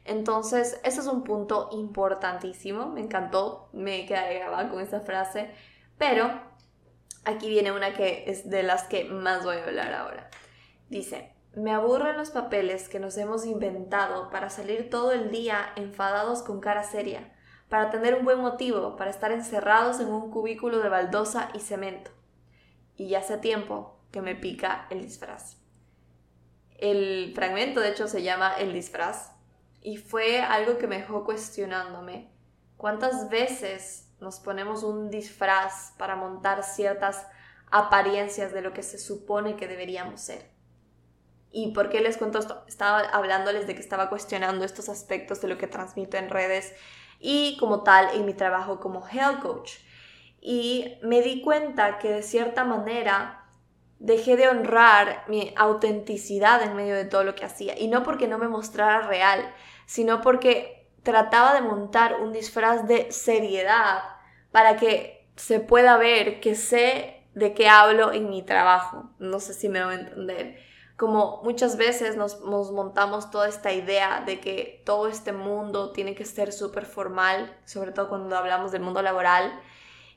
Entonces, 0.06 0.80
ese 0.84 1.00
es 1.00 1.08
un 1.08 1.24
punto 1.24 1.70
importantísimo, 1.72 2.88
me 2.88 3.02
encantó, 3.02 3.70
me 3.72 4.06
quedé 4.06 4.40
grabada 4.40 4.70
con 4.70 4.82
esa 4.82 5.00
frase, 5.00 5.52
pero 5.98 6.30
aquí 7.24 7.48
viene 7.48 7.72
una 7.72 7.94
que 7.94 8.26
es 8.28 8.50
de 8.50 8.64
las 8.64 8.84
que 8.84 9.06
más 9.06 9.44
voy 9.44 9.58
a 9.58 9.64
hablar 9.64 9.94
ahora. 9.94 10.30
Dice, 10.90 11.34
me 11.56 11.72
aburren 11.72 12.18
los 12.18 12.32
papeles 12.32 12.90
que 12.90 13.00
nos 13.00 13.18
hemos 13.18 13.46
inventado 13.46 14.30
para 14.30 14.50
salir 14.50 14.90
todo 14.90 15.12
el 15.12 15.32
día 15.32 15.72
enfadados 15.76 16.44
con 16.44 16.60
cara 16.60 16.84
seria, 16.84 17.33
para 17.74 17.90
tener 17.90 18.14
un 18.14 18.24
buen 18.24 18.40
motivo, 18.40 18.96
para 18.98 19.10
estar 19.10 19.32
encerrados 19.32 20.00
en 20.00 20.08
un 20.10 20.30
cubículo 20.30 20.78
de 20.78 20.90
baldosa 20.90 21.50
y 21.56 21.60
cemento. 21.60 22.12
Y 22.96 23.08
ya 23.08 23.18
hace 23.18 23.40
tiempo 23.40 23.98
que 24.12 24.22
me 24.22 24.36
pica 24.36 24.86
el 24.92 25.02
disfraz. 25.02 25.58
El 26.78 27.32
fragmento, 27.34 27.80
de 27.80 27.90
hecho, 27.90 28.08
se 28.08 28.22
llama 28.22 28.54
El 28.60 28.74
disfraz 28.74 29.32
y 29.82 29.98
fue 29.98 30.40
algo 30.40 30.78
que 30.78 30.86
me 30.86 31.00
dejó 31.00 31.26
cuestionándome. 31.26 32.30
¿Cuántas 32.78 33.30
veces 33.30 34.08
nos 34.20 34.40
ponemos 34.40 34.84
un 34.84 35.10
disfraz 35.10 35.94
para 35.98 36.16
montar 36.16 36.62
ciertas 36.64 37.26
apariencias 37.72 38.54
de 38.54 38.62
lo 38.62 38.72
que 38.74 38.84
se 38.84 39.00
supone 39.00 39.56
que 39.56 39.68
deberíamos 39.68 40.22
ser? 40.22 40.48
¿Y 41.52 41.72
por 41.72 41.90
qué 41.90 42.02
les 42.02 42.18
cuento 42.18 42.38
esto? 42.38 42.64
Estaba 42.68 43.00
hablándoles 43.00 43.66
de 43.66 43.74
que 43.74 43.82
estaba 43.82 44.10
cuestionando 44.10 44.64
estos 44.64 44.90
aspectos 44.90 45.42
de 45.42 45.48
lo 45.48 45.58
que 45.58 45.66
transmito 45.66 46.18
en 46.18 46.30
redes 46.30 46.72
y 47.26 47.56
como 47.58 47.84
tal 47.84 48.10
en 48.14 48.26
mi 48.26 48.34
trabajo 48.34 48.82
como 48.82 49.08
health 49.08 49.42
coach. 49.42 49.72
Y 50.42 50.96
me 51.02 51.22
di 51.22 51.42
cuenta 51.42 51.98
que 51.98 52.10
de 52.10 52.22
cierta 52.22 52.66
manera 52.66 53.46
dejé 53.98 54.36
de 54.36 54.50
honrar 54.50 55.24
mi 55.30 55.54
autenticidad 55.56 56.62
en 56.62 56.76
medio 56.76 56.96
de 56.96 57.06
todo 57.06 57.24
lo 57.24 57.34
que 57.34 57.46
hacía. 57.46 57.80
Y 57.80 57.88
no 57.88 58.04
porque 58.04 58.28
no 58.28 58.38
me 58.38 58.50
mostrara 58.50 59.08
real, 59.08 59.54
sino 59.86 60.20
porque 60.20 60.90
trataba 61.04 61.54
de 61.54 61.62
montar 61.62 62.20
un 62.20 62.34
disfraz 62.34 62.88
de 62.90 63.10
seriedad 63.14 64.04
para 64.52 64.76
que 64.76 65.30
se 65.38 65.62
pueda 65.62 65.96
ver 65.96 66.42
que 66.42 66.56
sé 66.56 67.26
de 67.36 67.54
qué 67.54 67.70
hablo 67.70 68.12
en 68.12 68.30
mi 68.30 68.44
trabajo. 68.44 69.12
No 69.18 69.40
sé 69.40 69.54
si 69.54 69.70
me 69.70 69.82
voy 69.82 69.96
a 69.96 70.00
entender 70.00 70.58
como 71.04 71.42
muchas 71.44 71.76
veces 71.76 72.16
nos, 72.16 72.40
montamos 72.40 73.30
toda 73.30 73.50
esta 73.50 73.74
idea 73.74 74.24
de 74.26 74.40
que 74.40 74.82
todo 74.86 75.10
este 75.10 75.34
mundo 75.34 75.92
tiene 75.92 76.16
que 76.16 76.24
ser 76.24 76.54
súper 76.54 76.86
formal, 76.86 77.54
sobre 77.66 77.92
todo 77.92 78.08
cuando 78.08 78.38
hablamos 78.38 78.72
del 78.72 78.84
mundo 78.84 79.02
laboral, 79.02 79.52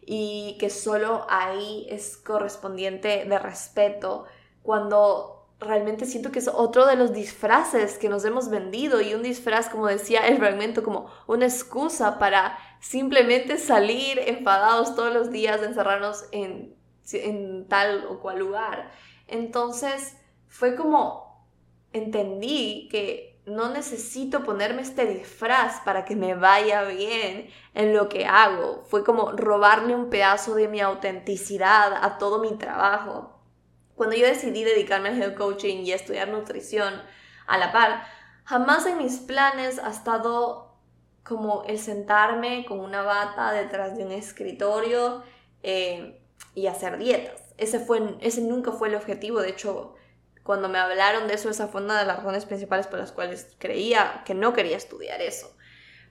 y 0.03 0.57
que 0.61 0.71
solo 0.71 1.27
ahí 1.29 1.89
es 1.91 2.17
correspondiente 2.17 3.25
de 3.25 3.37
respeto, 3.37 4.27
cuando 4.63 5.49
realmente 5.59 6.07
siento 6.07 6.31
que 6.31 6.39
es 6.39 6.47
otro 6.47 6.87
de 6.87 6.95
los 6.95 7.13
disfraces 7.13 7.99
que 7.99 8.09
nos 8.09 8.25
hemos 8.25 8.49
vendido 8.49 9.01
y 9.01 9.13
un 9.13 9.25
disfraz, 9.25 9.69
como 9.69 9.89
decía 9.89 10.29
el 10.29 10.39
fragmento, 10.39 10.85
como 10.85 11.11
una 11.27 11.47
excusa 11.47 12.21
para 12.21 12.57
simplemente 12.79 13.59
salir 13.59 14.21
enfadados 14.21 14.95
todos 14.95 15.13
los 15.13 15.33
días, 15.33 15.65
encerrarnos 15.65 16.27
en, 16.31 16.77
en 17.13 17.67
tal 17.67 18.07
o 18.09 18.21
cual 18.21 18.39
lugar. 18.39 18.93
Entonces, 19.27 20.17
fue 20.57 20.75
como 20.75 21.45
entendí 21.93 22.89
que 22.91 23.39
no 23.45 23.69
necesito 23.69 24.43
ponerme 24.43 24.83
este 24.83 25.05
disfraz 25.07 25.83
para 25.85 26.05
que 26.05 26.17
me 26.17 26.35
vaya 26.35 26.83
bien 26.85 27.49
en 27.75 27.95
lo 27.95 28.09
que 28.09 28.25
hago. 28.25 28.83
Fue 28.87 29.05
como 29.05 29.33
robarle 29.33 29.95
un 29.95 30.09
pedazo 30.09 30.55
de 30.55 30.67
mi 30.67 30.81
autenticidad 30.81 31.93
a 32.03 32.19
todo 32.19 32.41
mi 32.41 32.57
trabajo. 32.57 33.39
Cuando 33.95 34.17
yo 34.17 34.27
decidí 34.27 34.65
dedicarme 34.65 35.11
al 35.11 35.23
health 35.23 35.37
coaching 35.37 35.85
y 35.85 35.93
estudiar 35.93 36.29
nutrición 36.29 36.95
a 37.47 37.59
la 37.59 37.71
par, 37.71 38.05
jamás 38.45 38.87
en 38.87 38.99
mis 38.99 39.19
planes 39.19 39.79
ha 39.79 39.91
estado 39.91 40.75
como 41.23 41.65
el 41.65 41.79
sentarme 41.79 42.65
con 42.67 42.81
una 42.81 43.03
bata 43.03 43.53
detrás 43.53 43.97
de 43.97 44.05
un 44.05 44.13
escritorio 44.13 45.23
eh, 45.63 46.21
y 46.55 46.67
hacer 46.67 46.99
dietas. 46.99 47.43
Ese, 47.59 47.79
fue, 47.79 48.17
ese 48.21 48.41
nunca 48.41 48.73
fue 48.73 48.89
el 48.89 48.95
objetivo. 48.95 49.41
De 49.41 49.51
hecho, 49.51 49.95
cuando 50.47 50.69
me 50.69 50.79
hablaron 50.79 51.29
de 51.29 51.35
eso, 51.35 51.51
esa 51.51 51.69
fue 51.69 51.83
una 51.83 51.99
de 51.99 52.07
las 52.07 52.17
razones 52.19 52.47
principales 52.47 52.87
por 52.87 52.99
las 52.99 53.13
cuales 53.13 53.55
creía 53.59 54.23
que 54.25 54.35
no 54.35 54.53
quería 54.53 54.77
estudiar 54.77 55.21
eso. 55.21 55.55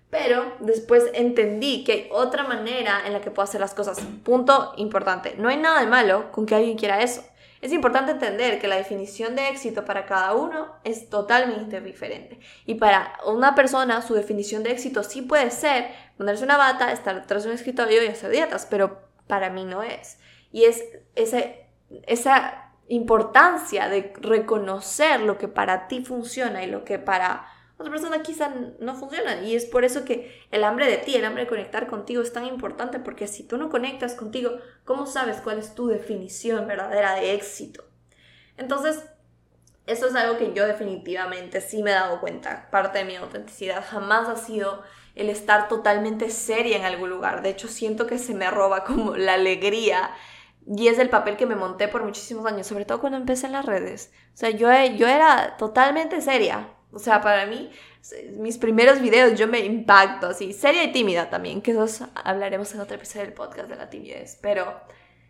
Pero 0.10 0.56
después 0.60 1.06
entendí 1.14 1.84
que 1.84 1.92
hay 1.92 2.10
otra 2.12 2.44
manera 2.44 3.02
en 3.06 3.14
la 3.14 3.22
que 3.22 3.32
puedo 3.32 3.46
hacer 3.46 3.60
las 3.60 3.74
cosas. 3.74 3.98
Punto 4.24 4.74
importante. 4.78 5.36
No 5.38 5.50
hay 5.50 5.58
nada 5.58 5.80
de 5.80 5.88
malo 5.88 6.32
con 6.32 6.46
que 6.46 6.56
alguien 6.56 6.78
quiera 6.78 7.02
eso. 7.02 7.24
Es 7.62 7.72
importante 7.72 8.12
entender 8.12 8.60
que 8.60 8.68
la 8.68 8.76
definición 8.76 9.36
de 9.36 9.50
éxito 9.50 9.86
para 9.86 10.06
cada 10.06 10.36
uno 10.36 10.76
es 10.84 11.10
totalmente 11.10 11.82
diferente. 11.82 12.40
Y 12.66 12.76
para 12.76 13.18
una 13.26 13.56
persona, 13.56 14.02
su 14.04 14.14
definición 14.14 14.62
de 14.62 14.72
éxito 14.72 15.02
sí 15.02 15.24
puede 15.24 15.50
ser 15.50 15.88
ponerse 16.18 16.44
una 16.44 16.58
bata, 16.58 16.92
estar 16.92 17.16
detrás 17.16 17.44
de 17.44 17.50
un 17.50 17.56
escritorio 17.56 18.04
y 18.04 18.08
hacer 18.08 18.30
dietas, 18.30 18.68
pero 18.70 19.02
para 19.26 19.50
mí 19.50 19.66
no 19.66 19.82
es. 19.82 20.20
Y 20.52 20.66
es 20.66 20.84
ese, 21.16 21.66
esa 22.06 22.65
importancia 22.88 23.90
de 23.90 24.14
reconocer 24.22 25.22
lo 25.22 25.38
que 25.38 25.48
para 25.48 25.88
ti 25.88 26.04
funciona 26.04 26.64
y 26.64 26.68
lo 26.68 26.84
que 26.84 27.00
para 27.00 27.48
otra 27.78 27.92
persona 27.92 28.22
quizá 28.22 28.54
no 28.80 28.96
funciona. 28.96 29.42
Y 29.42 29.56
es 29.56 29.66
por 29.66 29.84
eso 29.84 30.06
que 30.06 30.46
el 30.52 30.64
hambre 30.64 30.90
de 30.90 30.98
ti, 30.98 31.16
el 31.16 31.26
hambre 31.26 31.44
de 31.44 31.50
conectar 31.50 31.88
contigo 31.88 32.22
es 32.22 32.32
tan 32.32 32.46
importante, 32.46 33.00
porque 33.00 33.28
si 33.28 33.44
tú 33.44 33.58
no 33.58 33.70
conectas 33.70 34.16
contigo, 34.16 34.52
¿cómo 34.86 35.06
sabes 35.06 35.42
cuál 35.42 35.60
es 35.60 35.76
tu 35.76 35.88
definición 35.88 36.68
verdadera 36.68 37.16
de 37.16 37.34
éxito? 37.34 37.84
Entonces, 38.58 39.04
eso 39.88 40.08
es 40.08 40.16
algo 40.16 40.38
que 40.38 40.54
yo 40.54 40.66
definitivamente 40.66 41.62
sí 41.62 41.84
me 41.84 41.92
he 41.92 41.94
dado 41.94 42.20
cuenta. 42.20 42.70
Parte 42.72 43.00
de 43.00 43.06
mi 43.06 43.16
autenticidad 43.16 43.84
jamás 43.86 44.30
ha 44.30 44.38
sido 44.38 44.82
el 45.16 45.30
estar 45.30 45.68
totalmente 45.68 46.30
seria 46.30 46.78
en 46.78 46.86
algún 46.86 47.10
lugar. 47.10 47.42
De 47.42 47.50
hecho, 47.50 47.68
siento 47.68 48.08
que 48.08 48.18
se 48.18 48.34
me 48.34 48.50
roba 48.50 48.84
como 48.84 49.16
la 49.16 49.34
alegría 49.34 50.12
y 50.68 50.88
es 50.88 50.98
el 51.00 51.10
papel 51.10 51.38
que 51.38 51.46
me 51.46 51.56
monté 51.56 51.88
por 51.88 52.04
muchísimos 52.04 52.46
años, 52.46 52.68
sobre 52.68 52.86
todo 52.86 53.00
cuando 53.00 53.18
empecé 53.18 53.46
en 53.46 53.54
las 53.54 53.66
redes. 53.66 54.12
O 54.34 54.38
sea, 54.38 54.50
yo, 54.50 54.70
yo 54.96 55.08
era 55.08 55.58
totalmente 55.58 56.22
seria. 56.22 56.70
O 56.92 57.00
sea, 57.00 57.22
para 57.22 57.46
mí, 57.46 57.70
mis 58.38 58.58
primeros 58.58 59.02
videos 59.02 59.38
yo 59.38 59.48
me 59.48 59.60
impacto 59.60 60.28
así, 60.28 60.54
seria 60.54 60.84
y 60.84 60.92
tímida 60.92 61.30
también, 61.30 61.62
que 61.62 61.72
eso 61.72 62.10
hablaremos 62.16 62.74
en 62.74 62.80
otro 62.80 62.96
episodio 62.96 63.26
del 63.26 63.34
podcast 63.34 63.70
de 63.70 63.76
la 63.76 63.90
timidez. 63.90 64.40
Pero 64.42 64.80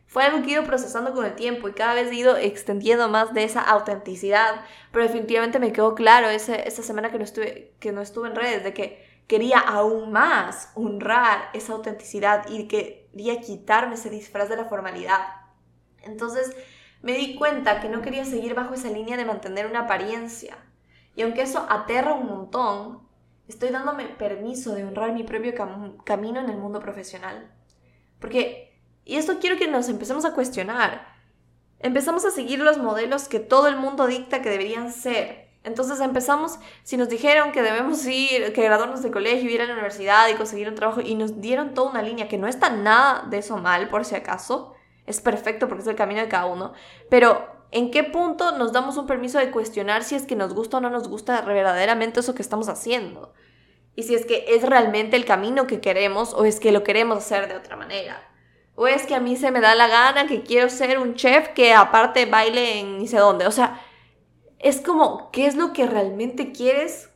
fue 0.08 0.24
algo 0.24 0.42
que 0.42 0.50
he 0.50 0.54
ido 0.54 0.64
procesando 0.64 1.14
con 1.14 1.26
el 1.26 1.36
tiempo 1.36 1.68
y 1.68 1.74
cada 1.74 1.96
vez 1.96 2.12
he 2.12 2.16
ido 2.16 2.38
extendiendo 2.38 3.10
más 3.10 3.34
de 3.34 3.44
esa 3.44 3.62
autenticidad. 3.62 4.62
Pero 4.92 5.06
definitivamente 5.06 5.60
me 5.60 5.74
quedó 5.74 5.96
claro 5.96 6.30
ese, 6.30 6.68
esa 6.68 6.84
semana 6.84 7.12
que 7.12 7.18
no, 7.18 7.24
estuve, 7.24 7.74
que 7.80 7.92
no 7.92 8.02
estuve 8.02 8.30
en 8.30 8.36
redes 8.36 8.64
de 8.64 8.74
que 8.74 9.15
quería 9.28 9.60
aún 9.60 10.12
más 10.12 10.72
honrar 10.76 11.50
esa 11.54 11.74
autenticidad 11.74 12.48
y 12.50 12.68
que 12.68 13.10
quería 13.12 13.42
quitarme 13.42 13.96
ese 13.96 14.10
disfraz 14.10 14.50
de 14.50 14.58
la 14.58 14.66
formalidad. 14.66 15.22
Entonces 16.04 16.56
me 17.02 17.14
di 17.14 17.36
cuenta 17.36 17.82
que 17.82 17.90
no 17.90 18.02
quería 18.02 18.26
seguir 18.26 18.54
bajo 18.54 18.74
esa 18.74 18.90
línea 18.90 19.18
de 19.18 19.26
mantener 19.26 19.66
una 19.66 19.82
apariencia. 19.82 20.58
Y 21.16 21.22
aunque 21.22 21.44
eso 21.44 21.66
aterra 21.70 22.14
un 22.14 22.28
montón, 22.28 23.08
estoy 23.48 23.70
dándome 23.70 24.06
permiso 24.06 24.74
de 24.74 24.84
honrar 24.84 25.14
mi 25.14 25.24
propio 25.24 25.54
camino 26.04 26.40
en 26.40 26.50
el 26.50 26.58
mundo 26.58 26.80
profesional. 26.80 27.52
Porque, 28.20 28.80
y 29.06 29.16
esto 29.16 29.40
quiero 29.40 29.58
que 29.58 29.68
nos 29.68 29.88
empecemos 29.90 30.26
a 30.26 30.34
cuestionar, 30.34 31.08
empezamos 31.80 32.26
a 32.26 32.32
seguir 32.32 32.60
los 32.60 32.78
modelos 32.78 33.28
que 33.28 33.40
todo 33.40 33.68
el 33.68 33.78
mundo 33.78 34.08
dicta 34.08 34.42
que 34.42 34.50
deberían 34.50 34.92
ser 34.92 35.45
entonces 35.66 36.00
empezamos, 36.00 36.60
si 36.84 36.96
nos 36.96 37.10
dijeron 37.10 37.52
que 37.52 37.62
debemos 37.62 38.06
ir, 38.06 38.54
que 38.54 38.64
graduarnos 38.64 39.02
de 39.02 39.12
colegio, 39.12 39.50
ir 39.50 39.62
a 39.62 39.66
la 39.66 39.74
universidad 39.74 40.30
y 40.30 40.36
conseguir 40.36 40.70
un 40.70 40.76
trabajo, 40.76 41.02
y 41.02 41.16
nos 41.16 41.42
dieron 41.42 41.74
toda 41.74 41.90
una 41.90 42.02
línea, 42.02 42.28
que 42.28 42.38
no 42.38 42.48
está 42.48 42.70
nada 42.70 43.26
de 43.30 43.40
eso 43.40 43.58
mal, 43.58 43.90
por 43.90 44.06
si 44.06 44.16
acaso, 44.16 44.74
es 45.06 45.22
perfecto 45.22 45.68
porque 45.68 45.82
es 45.82 45.88
el 45.88 45.96
camino 45.96 46.22
de 46.22 46.28
cada 46.28 46.46
uno, 46.46 46.74
pero 47.10 47.48
¿en 47.72 47.92
qué 47.92 48.04
punto 48.04 48.58
nos 48.58 48.72
damos 48.72 48.98
un 48.98 49.08
permiso 49.08 49.40
de 49.40 49.52
cuestionar 49.52 50.04
si 50.04 50.16
es 50.16 50.26
que 50.26 50.36
nos 50.36 50.54
gusta 50.54 50.78
o 50.78 50.82
no 50.82 50.90
nos 50.90 51.08
gusta 51.08 51.42
verdaderamente 51.42 52.20
eso 52.20 52.36
que 52.36 52.42
estamos 52.42 52.70
haciendo? 52.70 53.34
Y 53.96 54.04
si 54.04 54.14
es 54.14 54.26
que 54.26 54.46
es 54.50 54.64
realmente 54.64 55.16
el 55.16 55.26
camino 55.26 55.68
que 55.68 55.80
queremos 55.80 56.34
o 56.34 56.46
es 56.46 56.60
que 56.60 56.72
lo 56.72 56.84
queremos 56.84 57.18
hacer 57.18 57.48
de 57.48 57.56
otra 57.56 57.76
manera. 57.76 58.22
O 58.76 58.88
es 58.88 59.06
que 59.06 59.16
a 59.16 59.22
mí 59.22 59.38
se 59.38 59.52
me 59.52 59.62
da 59.62 59.74
la 59.74 59.88
gana 59.88 60.28
que 60.28 60.44
quiero 60.44 60.70
ser 60.70 61.00
un 61.00 61.16
chef 61.16 61.50
que 61.50 61.74
aparte 61.74 62.26
baile 62.26 62.80
en 62.80 63.00
ni 63.00 63.08
sé 63.08 63.18
dónde. 63.18 63.48
O 63.48 63.52
sea, 63.52 63.82
es 64.66 64.82
como, 64.82 65.30
¿qué 65.30 65.46
es 65.46 65.56
lo 65.56 65.74
que 65.74 65.86
realmente 65.86 66.52
quieres? 66.52 67.12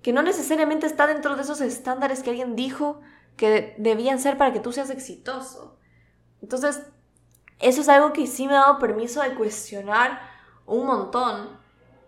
Que 0.00 0.14
no 0.14 0.22
necesariamente 0.22 0.86
está 0.86 1.06
dentro 1.06 1.36
de 1.36 1.42
esos 1.42 1.60
estándares 1.60 2.22
que 2.22 2.30
alguien 2.30 2.56
dijo 2.56 3.02
que 3.36 3.74
debían 3.76 4.18
ser 4.18 4.38
para 4.38 4.54
que 4.54 4.60
tú 4.60 4.72
seas 4.72 4.88
exitoso. 4.88 5.76
Entonces, 6.40 6.80
eso 7.60 7.82
es 7.82 7.90
algo 7.90 8.14
que 8.14 8.26
sí 8.26 8.46
me 8.46 8.54
ha 8.54 8.60
dado 8.60 8.78
permiso 8.78 9.20
de 9.20 9.34
cuestionar 9.34 10.18
un 10.64 10.86
montón 10.86 11.58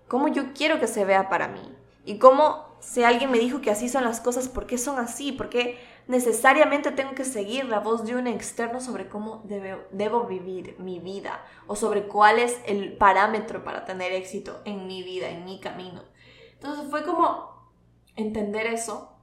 cómo 0.09 0.29
yo 0.29 0.55
quiero 0.55 0.81
que 0.81 0.87
se 0.87 1.05
vea 1.05 1.29
para 1.29 1.49
mí 1.49 1.77
y 2.07 2.19
cómo 2.19 2.65
si 2.81 3.05
alguien 3.05 3.31
me 3.31 3.39
dijo 3.39 3.61
que 3.61 3.71
así 3.71 3.91
son 3.91 4.03
las 4.03 4.21
cosas, 4.21 4.49
¿por 4.49 4.67
qué 4.67 4.79
son 4.79 4.99
así? 4.99 5.31
¿Por 5.31 5.51
qué 5.51 5.79
necesariamente 6.07 6.93
tengo 6.93 7.15
que 7.15 7.25
seguir 7.25 7.65
la 7.65 7.81
voz 7.81 8.05
de 8.05 8.15
un 8.15 8.27
externo 8.27 8.81
sobre 8.81 9.09
cómo 9.09 9.43
debo 9.91 10.25
vivir 10.25 10.77
mi 10.79 11.01
vida 11.01 11.45
o 11.67 11.75
sobre 11.75 12.07
cuál 12.07 12.39
es 12.39 12.59
el 12.67 12.97
parámetro 12.97 13.65
para 13.65 13.85
tener 13.85 14.13
éxito 14.13 14.61
en 14.65 14.87
mi 14.87 15.03
vida, 15.03 15.29
en 15.29 15.45
mi 15.45 15.61
camino. 15.61 16.03
Entonces 16.53 16.89
fue 16.91 17.05
como 17.05 17.71
entender 18.15 18.67
eso, 18.67 19.19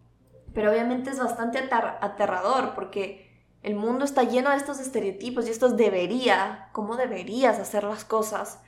pero 0.54 0.72
obviamente 0.72 1.10
es 1.10 1.20
bastante 1.20 1.58
aterrador 1.58 2.75
porque 2.75 3.32
el 3.63 3.75
mundo 3.75 4.04
está 4.04 4.24
lleno 4.24 4.50
de 4.50 4.58
estos 4.58 4.80
estereotipos 4.80 5.48
y 5.48 5.52
estos 5.52 5.78
debería, 5.78 6.70
cómo 6.74 6.98
deberías 6.98 7.60
hacer 7.60 7.86
las 7.86 8.04
cosas, 8.04 8.62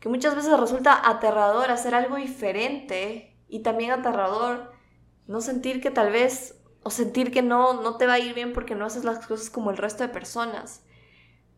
que 0.00 0.08
muchas 0.08 0.34
veces 0.34 0.58
resulta 0.58 1.08
aterrador 1.08 1.70
hacer 1.70 1.94
algo 1.94 2.16
diferente 2.16 3.36
y 3.48 3.60
también 3.60 3.92
aterrador 3.92 4.72
no 5.28 5.40
sentir 5.40 5.80
que 5.80 5.92
tal 5.92 6.10
vez 6.10 6.60
o 6.82 6.90
sentir 6.90 7.30
que 7.30 7.42
no, 7.42 7.80
no 7.82 7.96
te 7.96 8.06
va 8.06 8.14
a 8.14 8.18
ir 8.18 8.34
bien 8.34 8.52
porque 8.52 8.74
no 8.74 8.84
haces 8.84 9.04
las 9.04 9.26
cosas 9.26 9.50
como 9.50 9.70
el 9.70 9.76
resto 9.76 10.02
de 10.02 10.08
personas. 10.08 10.84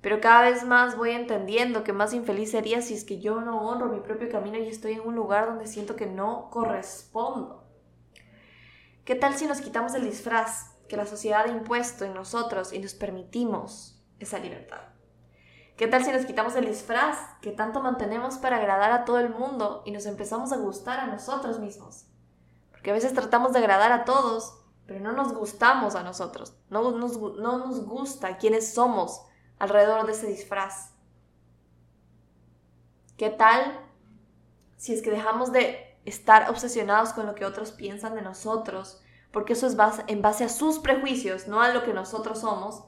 Pero 0.00 0.21
cada 0.21 0.43
vez 0.43 0.64
más 0.64 0.99
voy 0.99 1.12
entendiendo 1.12 1.83
que 1.83 1.95
más 1.95 2.12
infeliz 2.12 2.50
sería 2.50 2.83
si 2.83 2.93
es 2.93 3.04
que 3.04 3.21
yo 3.21 3.40
no 3.40 3.66
honro 3.66 3.88
mi 3.88 4.00
propio 4.00 4.28
camino 4.28 4.59
y 4.59 4.69
estoy 4.69 4.93
en 4.93 5.00
un 5.00 5.14
lugar 5.14 5.47
donde 5.47 5.66
siento 5.66 5.97
que 5.97 6.07
no 6.07 6.50
correspondo. 6.50 7.64
¿Qué 9.07 9.14
tal 9.14 9.35
si 9.35 9.47
nos 9.47 9.62
quitamos 9.62 9.95
el 9.95 10.04
disfraz 10.04 10.75
que 10.88 10.97
la 10.97 11.07
sociedad 11.07 11.47
ha 11.47 11.50
impuesto 11.50 12.04
en 12.04 12.12
nosotros 12.12 12.73
y 12.75 12.81
nos 12.81 12.95
permitimos 12.95 14.02
esa 14.19 14.38
libertad? 14.38 14.83
¿Qué 15.76 15.87
tal 15.87 16.04
si 16.04 16.12
nos 16.12 16.26
quitamos 16.26 16.54
el 16.54 16.66
disfraz 16.66 17.19
que 17.40 17.50
tanto 17.50 17.81
mantenemos 17.81 18.37
para 18.37 18.59
agradar 18.59 18.93
a 18.93 19.04
todo 19.04 19.19
el 19.19 19.31
mundo 19.31 19.83
y 19.87 19.90
nos 19.90 20.07
empezamos 20.07 20.52
a 20.52 20.57
gustar 20.57 21.00
a 21.00 21.07
nosotros 21.07 21.59
mismos? 21.59 22.04
Porque 22.71 22.90
a 22.90 22.95
veces 22.95 23.14
tratamos 23.14 23.54
de 23.54 23.59
agradar 23.59 23.90
a 23.90 24.04
todos 24.04 24.63
pero 24.86 25.00
no 25.00 25.12
nos 25.12 25.32
gustamos 25.32 25.94
a 25.94 26.02
nosotros, 26.02 26.56
no 26.68 26.90
nos, 26.92 27.18
no 27.18 27.58
nos 27.58 27.84
gusta 27.84 28.36
quiénes 28.36 28.74
somos 28.74 29.22
alrededor 29.58 30.06
de 30.06 30.12
ese 30.12 30.26
disfraz. 30.26 30.90
¿Qué 33.16 33.30
tal 33.30 33.80
si 34.76 34.92
es 34.92 35.02
que 35.02 35.10
dejamos 35.10 35.52
de 35.52 35.96
estar 36.04 36.50
obsesionados 36.50 37.12
con 37.12 37.26
lo 37.26 37.34
que 37.34 37.46
otros 37.46 37.72
piensan 37.72 38.14
de 38.14 38.22
nosotros? 38.22 39.00
Porque 39.32 39.54
eso 39.54 39.66
es 39.66 39.76
en 40.06 40.22
base 40.22 40.44
a 40.44 40.48
sus 40.48 40.78
prejuicios, 40.78 41.48
no 41.48 41.60
a 41.62 41.70
lo 41.70 41.82
que 41.84 41.94
nosotros 41.94 42.40
somos. 42.40 42.84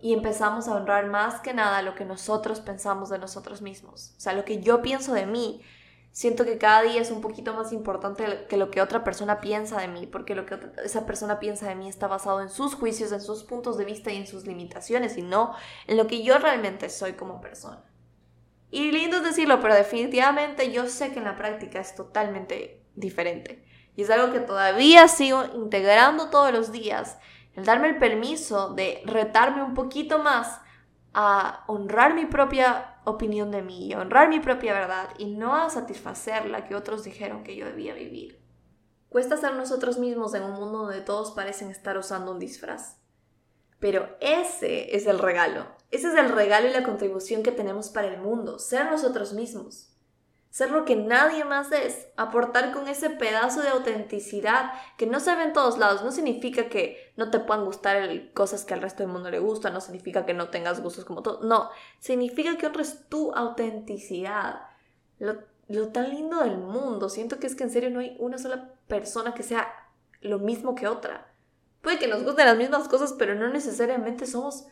Y 0.00 0.14
empezamos 0.14 0.66
a 0.66 0.74
honrar 0.74 1.06
más 1.08 1.40
que 1.40 1.52
nada 1.52 1.82
lo 1.82 1.94
que 1.94 2.06
nosotros 2.06 2.60
pensamos 2.60 3.10
de 3.10 3.18
nosotros 3.18 3.60
mismos. 3.60 4.14
O 4.16 4.20
sea, 4.20 4.32
lo 4.32 4.44
que 4.44 4.62
yo 4.62 4.80
pienso 4.80 5.12
de 5.12 5.26
mí 5.26 5.62
siento 6.12 6.44
que 6.44 6.58
cada 6.58 6.82
día 6.82 7.00
es 7.00 7.10
un 7.10 7.20
poquito 7.20 7.54
más 7.54 7.72
importante 7.72 8.46
que 8.48 8.56
lo 8.56 8.70
que 8.70 8.80
otra 8.80 9.04
persona 9.04 9.40
piensa 9.40 9.80
de 9.80 9.88
mí, 9.88 10.06
porque 10.06 10.34
lo 10.34 10.46
que 10.46 10.58
esa 10.84 11.06
persona 11.06 11.38
piensa 11.38 11.68
de 11.68 11.76
mí 11.76 11.88
está 11.88 12.08
basado 12.08 12.40
en 12.40 12.48
sus 12.48 12.74
juicios, 12.74 13.12
en 13.12 13.20
sus 13.20 13.44
puntos 13.44 13.78
de 13.78 13.84
vista 13.84 14.12
y 14.12 14.16
en 14.16 14.26
sus 14.26 14.46
limitaciones, 14.46 15.16
y 15.16 15.22
no 15.22 15.54
en 15.86 15.96
lo 15.96 16.06
que 16.06 16.22
yo 16.22 16.38
realmente 16.38 16.88
soy 16.88 17.12
como 17.12 17.40
persona. 17.40 17.84
Y 18.70 18.92
lindo 18.92 19.18
es 19.18 19.24
decirlo, 19.24 19.60
pero 19.60 19.74
definitivamente 19.74 20.70
yo 20.70 20.86
sé 20.86 21.12
que 21.12 21.18
en 21.18 21.24
la 21.24 21.36
práctica 21.36 21.80
es 21.80 21.94
totalmente 21.94 22.84
diferente. 22.94 23.64
Y 23.96 24.02
es 24.02 24.10
algo 24.10 24.32
que 24.32 24.40
todavía 24.40 25.08
sigo 25.08 25.44
integrando 25.54 26.30
todos 26.30 26.52
los 26.52 26.70
días, 26.70 27.18
el 27.54 27.64
darme 27.64 27.88
el 27.88 27.98
permiso 27.98 28.70
de 28.74 29.02
retarme 29.04 29.62
un 29.62 29.74
poquito 29.74 30.20
más 30.20 30.60
a 31.12 31.64
honrar 31.66 32.14
mi 32.14 32.26
propia 32.26 33.00
opinión 33.04 33.50
de 33.50 33.62
mí, 33.62 33.94
honrar 33.94 34.28
mi 34.28 34.40
propia 34.40 34.72
verdad 34.72 35.10
y 35.18 35.26
no 35.26 35.56
a 35.56 35.70
satisfacer 35.70 36.46
la 36.46 36.64
que 36.64 36.74
otros 36.74 37.04
dijeron 37.04 37.42
que 37.42 37.56
yo 37.56 37.66
debía 37.66 37.94
vivir. 37.94 38.40
Cuesta 39.08 39.36
ser 39.36 39.54
nosotros 39.54 39.98
mismos 39.98 40.34
en 40.34 40.44
un 40.44 40.52
mundo 40.52 40.84
donde 40.84 41.00
todos 41.00 41.32
parecen 41.32 41.70
estar 41.70 41.98
usando 41.98 42.32
un 42.32 42.38
disfraz. 42.38 42.98
Pero 43.80 44.16
ese 44.20 44.94
es 44.94 45.06
el 45.06 45.18
regalo. 45.18 45.66
Ese 45.90 46.08
es 46.08 46.14
el 46.14 46.28
regalo 46.28 46.68
y 46.68 46.72
la 46.72 46.84
contribución 46.84 47.42
que 47.42 47.50
tenemos 47.50 47.88
para 47.88 48.06
el 48.08 48.20
mundo, 48.20 48.58
ser 48.58 48.90
nosotros 48.90 49.32
mismos 49.32 49.90
ser 50.50 50.72
lo 50.72 50.84
que 50.84 50.96
nadie 50.96 51.44
más 51.44 51.70
es, 51.70 52.08
aportar 52.16 52.72
con 52.72 52.88
ese 52.88 53.08
pedazo 53.08 53.62
de 53.62 53.68
autenticidad 53.68 54.72
que 54.98 55.06
no 55.06 55.20
se 55.20 55.34
ve 55.36 55.44
en 55.44 55.52
todos 55.52 55.78
lados. 55.78 56.02
No 56.02 56.10
significa 56.10 56.68
que 56.68 57.09
no 57.20 57.30
te 57.30 57.38
puedan 57.38 57.66
gustar 57.66 58.32
cosas 58.32 58.64
que 58.64 58.72
al 58.72 58.80
resto 58.80 59.02
del 59.02 59.12
mundo 59.12 59.30
le 59.30 59.40
gustan, 59.40 59.74
no 59.74 59.82
significa 59.82 60.24
que 60.24 60.32
no 60.32 60.48
tengas 60.48 60.80
gustos 60.80 61.04
como 61.04 61.20
todos, 61.20 61.44
no, 61.44 61.68
significa 61.98 62.56
que 62.56 62.66
honres 62.66 63.06
tu 63.10 63.30
autenticidad. 63.34 64.62
Lo, 65.18 65.36
lo 65.68 65.88
tan 65.88 66.08
lindo 66.08 66.40
del 66.40 66.56
mundo, 66.56 67.10
siento 67.10 67.38
que 67.38 67.46
es 67.46 67.54
que 67.54 67.64
en 67.64 67.70
serio 67.70 67.90
no 67.90 68.00
hay 68.00 68.16
una 68.18 68.38
sola 68.38 68.72
persona 68.88 69.34
que 69.34 69.42
sea 69.42 69.68
lo 70.22 70.38
mismo 70.38 70.74
que 70.74 70.88
otra. 70.88 71.30
Puede 71.82 71.98
que 71.98 72.08
nos 72.08 72.24
gusten 72.24 72.46
las 72.46 72.56
mismas 72.56 72.88
cosas, 72.88 73.14
pero 73.18 73.34
no 73.34 73.50
necesariamente 73.50 74.26
somos 74.26 74.66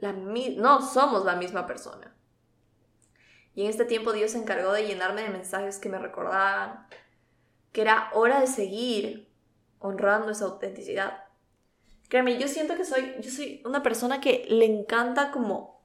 la 0.00 0.12
no 0.12 0.82
somos 0.82 1.24
la 1.24 1.36
misma 1.36 1.64
persona. 1.64 2.12
Y 3.54 3.62
en 3.62 3.70
este 3.70 3.84
tiempo 3.84 4.12
Dios 4.12 4.32
se 4.32 4.38
encargó 4.38 4.72
de 4.72 4.84
llenarme 4.84 5.22
de 5.22 5.30
mensajes 5.30 5.78
que 5.78 5.88
me 5.88 5.98
recordaban 6.00 6.88
que 7.70 7.82
era 7.82 8.10
hora 8.14 8.40
de 8.40 8.48
seguir 8.48 9.32
honrando 9.78 10.32
esa 10.32 10.46
autenticidad. 10.46 11.23
Créeme, 12.08 12.38
yo 12.38 12.48
siento 12.48 12.76
que 12.76 12.84
soy, 12.84 13.14
yo 13.20 13.30
soy 13.30 13.62
una 13.64 13.82
persona 13.82 14.20
que 14.20 14.46
le 14.48 14.66
encanta 14.66 15.30
como, 15.30 15.82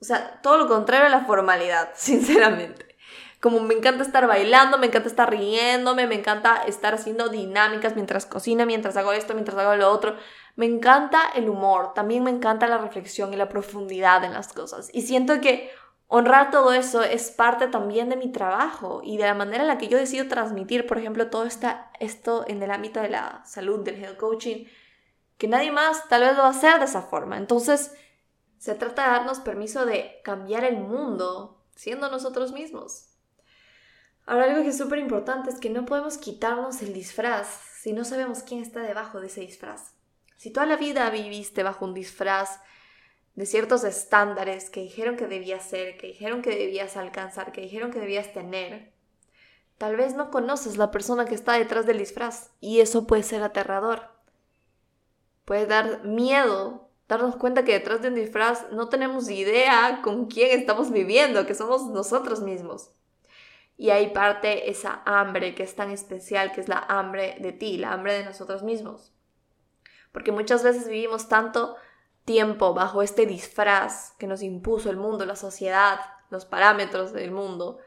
o 0.00 0.04
sea, 0.04 0.40
todo 0.42 0.58
lo 0.58 0.66
contrario 0.66 1.06
a 1.06 1.10
la 1.10 1.24
formalidad, 1.24 1.90
sinceramente. 1.94 2.96
Como 3.40 3.60
me 3.60 3.74
encanta 3.74 4.02
estar 4.02 4.26
bailando, 4.26 4.78
me 4.78 4.86
encanta 4.86 5.08
estar 5.08 5.30
riéndome, 5.30 6.06
me 6.06 6.14
encanta 6.14 6.62
estar 6.66 6.94
haciendo 6.94 7.28
dinámicas 7.28 7.94
mientras 7.94 8.24
cocina, 8.24 8.64
mientras 8.64 8.96
hago 8.96 9.12
esto, 9.12 9.34
mientras 9.34 9.58
hago 9.58 9.76
lo 9.76 9.90
otro. 9.90 10.16
Me 10.56 10.64
encanta 10.64 11.20
el 11.34 11.50
humor, 11.50 11.92
también 11.92 12.24
me 12.24 12.30
encanta 12.30 12.66
la 12.66 12.78
reflexión 12.78 13.32
y 13.32 13.36
la 13.36 13.48
profundidad 13.50 14.24
en 14.24 14.32
las 14.32 14.52
cosas. 14.52 14.88
Y 14.92 15.02
siento 15.02 15.40
que 15.42 15.70
honrar 16.08 16.50
todo 16.50 16.72
eso 16.72 17.02
es 17.02 17.30
parte 17.30 17.68
también 17.68 18.08
de 18.08 18.16
mi 18.16 18.32
trabajo 18.32 19.02
y 19.04 19.18
de 19.18 19.24
la 19.24 19.34
manera 19.34 19.62
en 19.62 19.68
la 19.68 19.78
que 19.78 19.88
yo 19.88 19.98
decido 19.98 20.28
transmitir, 20.28 20.86
por 20.86 20.98
ejemplo, 20.98 21.28
todo 21.28 21.44
esta, 21.44 21.90
esto 22.00 22.44
en 22.48 22.62
el 22.62 22.70
ámbito 22.70 23.00
de 23.00 23.10
la 23.10 23.42
salud, 23.44 23.84
del 23.84 24.02
health 24.02 24.16
coaching, 24.16 24.64
que 25.38 25.48
nadie 25.48 25.70
más 25.70 26.08
tal 26.08 26.22
vez 26.22 26.32
lo 26.32 26.42
va 26.42 26.48
a 26.48 26.50
hacer 26.50 26.78
de 26.78 26.86
esa 26.86 27.02
forma. 27.02 27.36
Entonces, 27.36 27.92
se 28.58 28.74
trata 28.74 29.04
de 29.04 29.10
darnos 29.10 29.40
permiso 29.40 29.86
de 29.86 30.20
cambiar 30.24 30.64
el 30.64 30.78
mundo 30.78 31.62
siendo 31.74 32.10
nosotros 32.10 32.52
mismos. 32.52 33.10
Ahora, 34.24 34.46
algo 34.46 34.62
que 34.62 34.70
es 34.70 34.78
súper 34.78 34.98
importante 34.98 35.50
es 35.50 35.60
que 35.60 35.70
no 35.70 35.86
podemos 35.86 36.18
quitarnos 36.18 36.82
el 36.82 36.92
disfraz 36.92 37.46
si 37.80 37.92
no 37.92 38.04
sabemos 38.04 38.42
quién 38.42 38.60
está 38.60 38.80
debajo 38.80 39.20
de 39.20 39.28
ese 39.28 39.42
disfraz. 39.42 39.92
Si 40.36 40.50
toda 40.50 40.66
la 40.66 40.76
vida 40.76 41.08
viviste 41.10 41.62
bajo 41.62 41.84
un 41.84 41.94
disfraz 41.94 42.60
de 43.36 43.46
ciertos 43.46 43.84
estándares 43.84 44.70
que 44.70 44.80
dijeron 44.80 45.16
que 45.16 45.28
debías 45.28 45.62
ser, 45.62 45.96
que 45.96 46.08
dijeron 46.08 46.42
que 46.42 46.50
debías 46.50 46.96
alcanzar, 46.96 47.52
que 47.52 47.60
dijeron 47.60 47.92
que 47.92 48.00
debías 48.00 48.32
tener, 48.32 48.92
tal 49.78 49.96
vez 49.96 50.14
no 50.14 50.30
conoces 50.30 50.76
la 50.76 50.90
persona 50.90 51.26
que 51.26 51.34
está 51.34 51.52
detrás 51.52 51.86
del 51.86 51.98
disfraz 51.98 52.50
y 52.60 52.80
eso 52.80 53.06
puede 53.06 53.22
ser 53.22 53.42
aterrador. 53.42 54.15
Puede 55.46 55.64
dar 55.64 56.04
miedo 56.04 56.86
darnos 57.08 57.36
cuenta 57.36 57.64
que 57.64 57.72
detrás 57.72 58.02
de 58.02 58.08
un 58.08 58.14
disfraz 58.14 58.66
no 58.72 58.88
tenemos 58.88 59.30
idea 59.30 60.00
con 60.02 60.26
quién 60.26 60.58
estamos 60.58 60.90
viviendo, 60.90 61.46
que 61.46 61.54
somos 61.54 61.86
nosotros 61.86 62.40
mismos. 62.40 62.90
Y 63.76 63.90
ahí 63.90 64.12
parte 64.12 64.70
esa 64.70 65.02
hambre 65.04 65.54
que 65.54 65.62
es 65.62 65.74
tan 65.76 65.90
especial, 65.90 66.52
que 66.52 66.60
es 66.60 66.68
la 66.68 66.78
hambre 66.88 67.36
de 67.40 67.52
ti, 67.52 67.76
la 67.76 67.92
hambre 67.92 68.14
de 68.14 68.24
nosotros 68.24 68.62
mismos. 68.62 69.12
Porque 70.12 70.32
muchas 70.32 70.62
veces 70.62 70.88
vivimos 70.88 71.28
tanto 71.28 71.76
tiempo 72.24 72.74
bajo 72.74 73.02
este 73.02 73.26
disfraz 73.26 74.12
que 74.18 74.26
nos 74.26 74.42
impuso 74.42 74.90
el 74.90 74.96
mundo, 74.96 75.26
la 75.26 75.36
sociedad, 75.36 76.00
los 76.30 76.46
parámetros 76.46 77.12
del 77.12 77.30
mundo, 77.30 77.78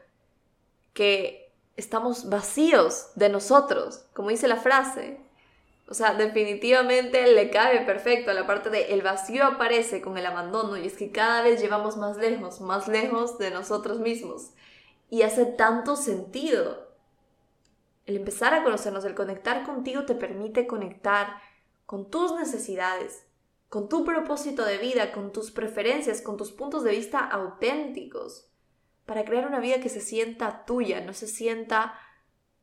que 0.94 1.52
estamos 1.76 2.28
vacíos 2.30 3.10
de 3.16 3.28
nosotros, 3.28 4.06
como 4.14 4.30
dice 4.30 4.48
la 4.48 4.56
frase. 4.56 5.20
O 5.90 5.94
sea, 5.94 6.14
definitivamente 6.14 7.26
le 7.34 7.50
cabe 7.50 7.80
perfecto 7.80 8.30
a 8.30 8.34
la 8.34 8.46
parte 8.46 8.70
de 8.70 8.94
el 8.94 9.02
vacío 9.02 9.44
aparece 9.44 10.00
con 10.00 10.16
el 10.16 10.24
abandono 10.24 10.76
y 10.76 10.86
es 10.86 10.96
que 10.96 11.10
cada 11.10 11.42
vez 11.42 11.60
llevamos 11.60 11.96
más 11.96 12.16
lejos, 12.16 12.60
más 12.60 12.86
lejos 12.86 13.38
de 13.38 13.50
nosotros 13.50 13.98
mismos. 13.98 14.52
Y 15.08 15.22
hace 15.22 15.46
tanto 15.46 15.96
sentido. 15.96 16.88
El 18.06 18.16
empezar 18.16 18.54
a 18.54 18.62
conocernos, 18.62 19.04
el 19.04 19.16
conectar 19.16 19.66
contigo 19.66 20.04
te 20.04 20.14
permite 20.14 20.68
conectar 20.68 21.42
con 21.86 22.08
tus 22.08 22.36
necesidades, 22.36 23.26
con 23.68 23.88
tu 23.88 24.04
propósito 24.04 24.64
de 24.64 24.78
vida, 24.78 25.10
con 25.10 25.32
tus 25.32 25.50
preferencias, 25.50 26.22
con 26.22 26.36
tus 26.36 26.52
puntos 26.52 26.84
de 26.84 26.92
vista 26.92 27.18
auténticos, 27.18 28.48
para 29.06 29.24
crear 29.24 29.44
una 29.44 29.58
vida 29.58 29.80
que 29.80 29.88
se 29.88 30.00
sienta 30.00 30.64
tuya, 30.66 31.00
no 31.00 31.14
se 31.14 31.26
sienta 31.26 31.94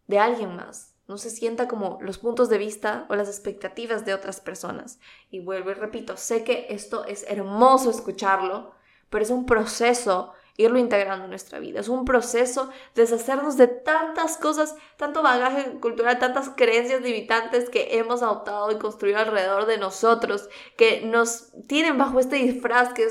de 0.07 0.17
alguien 0.17 0.55
más, 0.55 0.96
no 1.07 1.17
se 1.17 1.29
sienta 1.29 1.67
como 1.67 1.97
los 2.01 2.17
puntos 2.17 2.49
de 2.49 2.57
vista 2.57 3.05
o 3.09 3.15
las 3.15 3.29
expectativas 3.29 4.05
de 4.05 4.13
otras 4.13 4.41
personas. 4.41 4.99
Y 5.31 5.39
vuelvo 5.39 5.71
y 5.71 5.73
repito, 5.73 6.17
sé 6.17 6.43
que 6.43 6.67
esto 6.69 7.05
es 7.05 7.25
hermoso 7.27 7.89
escucharlo, 7.89 8.73
pero 9.09 9.23
es 9.23 9.29
un 9.29 9.45
proceso 9.45 10.33
irlo 10.57 10.79
integrando 10.79 11.25
en 11.25 11.29
nuestra 11.29 11.59
vida. 11.59 11.79
Es 11.79 11.87
un 11.87 12.03
proceso 12.03 12.69
deshacernos 12.95 13.57
de 13.57 13.67
tantas 13.67 14.37
cosas, 14.37 14.75
tanto 14.97 15.21
bagaje 15.21 15.79
cultural, 15.79 16.19
tantas 16.19 16.49
creencias 16.49 17.01
limitantes 17.01 17.69
que 17.69 17.99
hemos 17.99 18.21
adoptado 18.23 18.71
y 18.71 18.77
construido 18.77 19.19
alrededor 19.19 19.67
de 19.67 19.77
nosotros, 19.77 20.49
que 20.75 21.01
nos 21.01 21.51
tienen 21.67 21.97
bajo 21.97 22.19
este 22.19 22.37
disfraz 22.37 22.93
que 22.93 23.07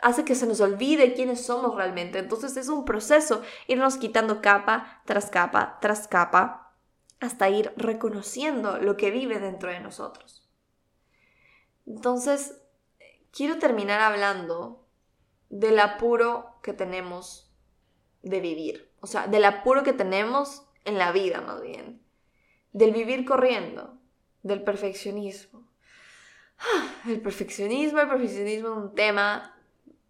hace 0.00 0.24
que 0.24 0.34
se 0.34 0.46
nos 0.46 0.60
olvide 0.60 1.14
quiénes 1.14 1.44
somos 1.44 1.74
realmente. 1.74 2.20
Entonces 2.20 2.56
es 2.56 2.68
un 2.68 2.84
proceso 2.84 3.42
irnos 3.66 3.96
quitando 3.96 4.40
capa 4.40 5.02
tras 5.04 5.30
capa 5.30 5.78
tras 5.80 6.06
capa 6.06 6.63
hasta 7.24 7.48
ir 7.48 7.72
reconociendo 7.76 8.78
lo 8.78 8.96
que 8.96 9.10
vive 9.10 9.38
dentro 9.38 9.70
de 9.70 9.80
nosotros. 9.80 10.48
Entonces, 11.86 12.62
quiero 13.32 13.58
terminar 13.58 14.00
hablando 14.00 14.86
del 15.50 15.78
apuro 15.80 16.58
que 16.62 16.72
tenemos 16.72 17.52
de 18.22 18.40
vivir. 18.40 18.90
O 19.00 19.06
sea, 19.06 19.26
del 19.26 19.44
apuro 19.44 19.82
que 19.82 19.92
tenemos 19.92 20.66
en 20.84 20.98
la 20.98 21.12
vida 21.12 21.40
más 21.40 21.60
bien. 21.62 22.00
Del 22.72 22.92
vivir 22.92 23.24
corriendo, 23.24 23.98
del 24.42 24.62
perfeccionismo. 24.62 25.68
El 27.06 27.20
perfeccionismo, 27.20 28.00
el 28.00 28.08
perfeccionismo 28.08 28.68
es 28.68 28.76
un 28.76 28.94
tema 28.94 29.54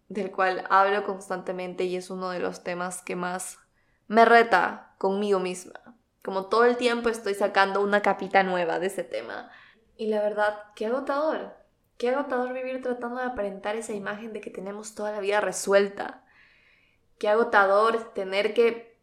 del 0.07 0.31
cual 0.31 0.65
hablo 0.69 1.03
constantemente 1.03 1.83
y 1.83 1.97
es 1.97 2.09
uno 2.09 2.29
de 2.29 2.39
los 2.39 2.63
temas 2.63 3.01
que 3.01 3.15
más 3.15 3.59
me 4.07 4.23
reta 4.23 4.95
conmigo 4.97 5.39
misma. 5.39 5.94
Como 6.25 6.47
todo 6.47 6.65
el 6.65 6.75
tiempo 6.77 7.09
estoy 7.09 7.35
sacando 7.35 7.81
una 7.81 8.01
capita 8.01 8.41
nueva 8.41 8.79
de 8.79 8.87
ese 8.87 9.03
tema. 9.03 9.51
Y 9.95 10.07
la 10.07 10.23
verdad, 10.23 10.57
qué 10.75 10.87
agotador. 10.87 11.53
Qué 11.99 12.09
agotador 12.09 12.51
vivir 12.51 12.81
tratando 12.81 13.19
de 13.19 13.27
aparentar 13.27 13.75
esa 13.75 13.93
imagen 13.93 14.33
de 14.33 14.41
que 14.41 14.49
tenemos 14.49 14.95
toda 14.95 15.11
la 15.11 15.19
vida 15.19 15.39
resuelta. 15.39 16.25
Qué 17.19 17.29
agotador 17.29 18.11
tener 18.15 18.55
que 18.55 18.97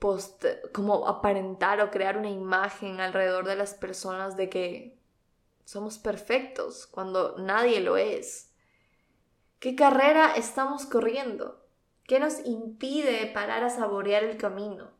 post, 0.00 0.44
como 0.72 1.06
aparentar 1.06 1.80
o 1.80 1.92
crear 1.92 2.18
una 2.18 2.30
imagen 2.30 3.00
alrededor 3.00 3.46
de 3.46 3.54
las 3.54 3.74
personas 3.74 4.36
de 4.36 4.48
que 4.48 4.98
somos 5.64 5.98
perfectos 5.98 6.88
cuando 6.88 7.38
nadie 7.38 7.78
lo 7.82 7.96
es. 7.96 8.52
¿Qué 9.60 9.76
carrera 9.76 10.34
estamos 10.34 10.86
corriendo? 10.86 11.64
¿Qué 12.02 12.18
nos 12.18 12.44
impide 12.44 13.26
parar 13.32 13.62
a 13.62 13.70
saborear 13.70 14.24
el 14.24 14.38
camino? 14.38 14.93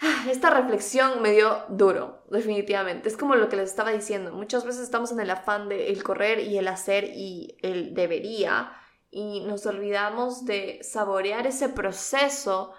Ah, 0.00 0.26
esta 0.28 0.50
reflexión 0.50 1.22
me 1.22 1.32
dio 1.32 1.64
duro, 1.68 2.24
definitivamente. 2.30 3.08
Es 3.08 3.16
como 3.16 3.36
lo 3.36 3.48
que 3.48 3.56
les 3.56 3.70
estaba 3.70 3.90
diciendo. 3.90 4.32
Muchas 4.32 4.64
veces 4.64 4.82
estamos 4.82 5.12
en 5.12 5.20
el 5.20 5.30
afán 5.30 5.68
de 5.68 5.88
el 5.88 6.02
correr 6.02 6.40
y 6.40 6.58
el 6.58 6.68
hacer 6.68 7.04
y 7.04 7.56
el 7.62 7.94
debería 7.94 8.72
y 9.10 9.40
nos 9.42 9.64
olvidamos 9.66 10.44
de 10.44 10.80
saborear 10.82 11.46
ese 11.46 11.68
proceso 11.68 12.72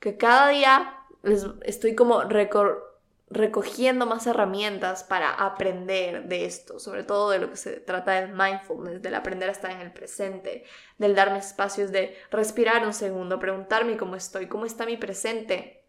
que 0.00 0.16
cada 0.16 0.48
día 0.48 0.96
les 1.22 1.46
estoy 1.62 1.94
como 1.94 2.22
recogiendo 3.28 4.04
más 4.04 4.26
herramientas 4.26 5.04
para 5.04 5.30
aprender 5.30 6.24
de 6.24 6.44
esto, 6.44 6.80
sobre 6.80 7.04
todo 7.04 7.30
de 7.30 7.38
lo 7.38 7.50
que 7.50 7.56
se 7.56 7.78
trata 7.78 8.20
del 8.20 8.32
mindfulness, 8.32 9.00
del 9.00 9.14
aprender 9.14 9.48
a 9.48 9.52
estar 9.52 9.70
en 9.70 9.80
el 9.80 9.92
presente, 9.92 10.64
del 10.98 11.14
darme 11.14 11.38
espacios 11.38 11.92
de 11.92 12.16
respirar 12.32 12.84
un 12.84 12.92
segundo, 12.92 13.38
preguntarme 13.38 13.96
cómo 13.96 14.16
estoy, 14.16 14.48
cómo 14.48 14.66
está 14.66 14.86
mi 14.86 14.96
presente 14.96 15.79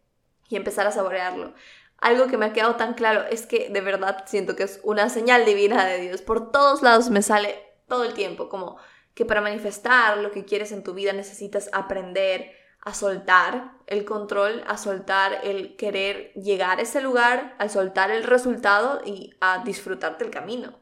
y 0.52 0.56
empezar 0.56 0.86
a 0.86 0.92
saborearlo. 0.92 1.54
Algo 1.98 2.26
que 2.26 2.36
me 2.36 2.46
ha 2.46 2.52
quedado 2.52 2.76
tan 2.76 2.94
claro 2.94 3.24
es 3.30 3.46
que 3.46 3.68
de 3.70 3.80
verdad 3.80 4.24
siento 4.26 4.56
que 4.56 4.64
es 4.64 4.80
una 4.82 5.08
señal 5.08 5.44
divina 5.44 5.86
de 5.86 6.00
Dios. 6.00 6.20
Por 6.20 6.50
todos 6.50 6.82
lados 6.82 7.10
me 7.10 7.22
sale 7.22 7.62
todo 7.88 8.04
el 8.04 8.14
tiempo 8.14 8.48
como 8.48 8.76
que 9.14 9.24
para 9.24 9.40
manifestar 9.40 10.18
lo 10.18 10.30
que 10.30 10.44
quieres 10.44 10.72
en 10.72 10.82
tu 10.82 10.94
vida 10.94 11.12
necesitas 11.12 11.70
aprender 11.72 12.52
a 12.80 12.94
soltar 12.94 13.72
el 13.86 14.04
control, 14.04 14.64
a 14.66 14.76
soltar 14.76 15.40
el 15.44 15.76
querer 15.76 16.32
llegar 16.34 16.78
a 16.78 16.82
ese 16.82 17.00
lugar, 17.00 17.54
a 17.58 17.68
soltar 17.68 18.10
el 18.10 18.24
resultado 18.24 19.00
y 19.04 19.34
a 19.40 19.62
disfrutarte 19.64 20.24
el 20.24 20.30
camino. 20.30 20.81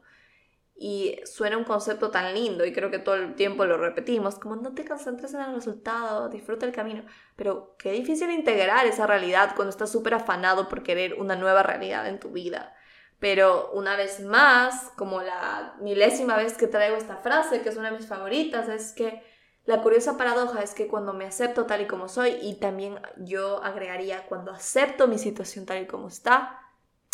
Y 0.75 1.19
suena 1.25 1.57
un 1.57 1.63
concepto 1.63 2.09
tan 2.09 2.33
lindo 2.33 2.65
y 2.65 2.73
creo 2.73 2.89
que 2.89 2.97
todo 2.97 3.15
el 3.15 3.35
tiempo 3.35 3.65
lo 3.65 3.77
repetimos, 3.77 4.39
como 4.39 4.55
no 4.55 4.73
te 4.73 4.83
concentres 4.83 5.33
en 5.33 5.41
el 5.41 5.53
resultado, 5.53 6.29
disfruta 6.29 6.65
el 6.65 6.71
camino. 6.71 7.03
Pero 7.35 7.75
qué 7.77 7.91
difícil 7.91 8.31
integrar 8.31 8.87
esa 8.87 9.05
realidad 9.05 9.53
cuando 9.55 9.69
estás 9.69 9.91
súper 9.91 10.15
afanado 10.15 10.69
por 10.69 10.81
querer 10.81 11.13
una 11.15 11.35
nueva 11.35 11.61
realidad 11.61 12.07
en 12.07 12.19
tu 12.19 12.31
vida. 12.31 12.73
Pero 13.19 13.69
una 13.73 13.95
vez 13.95 14.19
más, 14.21 14.91
como 14.97 15.21
la 15.21 15.75
milésima 15.79 16.35
vez 16.35 16.57
que 16.57 16.65
traigo 16.65 16.97
esta 16.97 17.17
frase, 17.17 17.61
que 17.61 17.69
es 17.69 17.77
una 17.77 17.91
de 17.91 17.97
mis 17.97 18.07
favoritas, 18.07 18.67
es 18.67 18.93
que 18.93 19.21
la 19.65 19.83
curiosa 19.83 20.17
paradoja 20.17 20.63
es 20.63 20.73
que 20.73 20.87
cuando 20.87 21.13
me 21.13 21.25
acepto 21.25 21.67
tal 21.67 21.81
y 21.81 21.85
como 21.85 22.07
soy, 22.07 22.31
y 22.41 22.55
también 22.55 22.99
yo 23.17 23.63
agregaría 23.63 24.25
cuando 24.25 24.51
acepto 24.51 25.07
mi 25.07 25.19
situación 25.19 25.67
tal 25.67 25.83
y 25.83 25.85
como 25.85 26.07
está, 26.07 26.59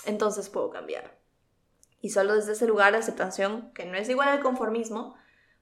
entonces 0.06 0.50
puedo 0.50 0.70
cambiar. 0.70 1.17
Y 2.02 2.10
solo 2.10 2.36
desde 2.36 2.54
ese 2.54 2.68
lugar 2.68 2.94
de 2.94 3.00
aceptación, 3.00 3.72
que 3.74 3.86
no 3.86 3.96
es 3.98 4.10
igual 4.10 4.30
al 4.30 4.42
conformismo, 4.42 5.16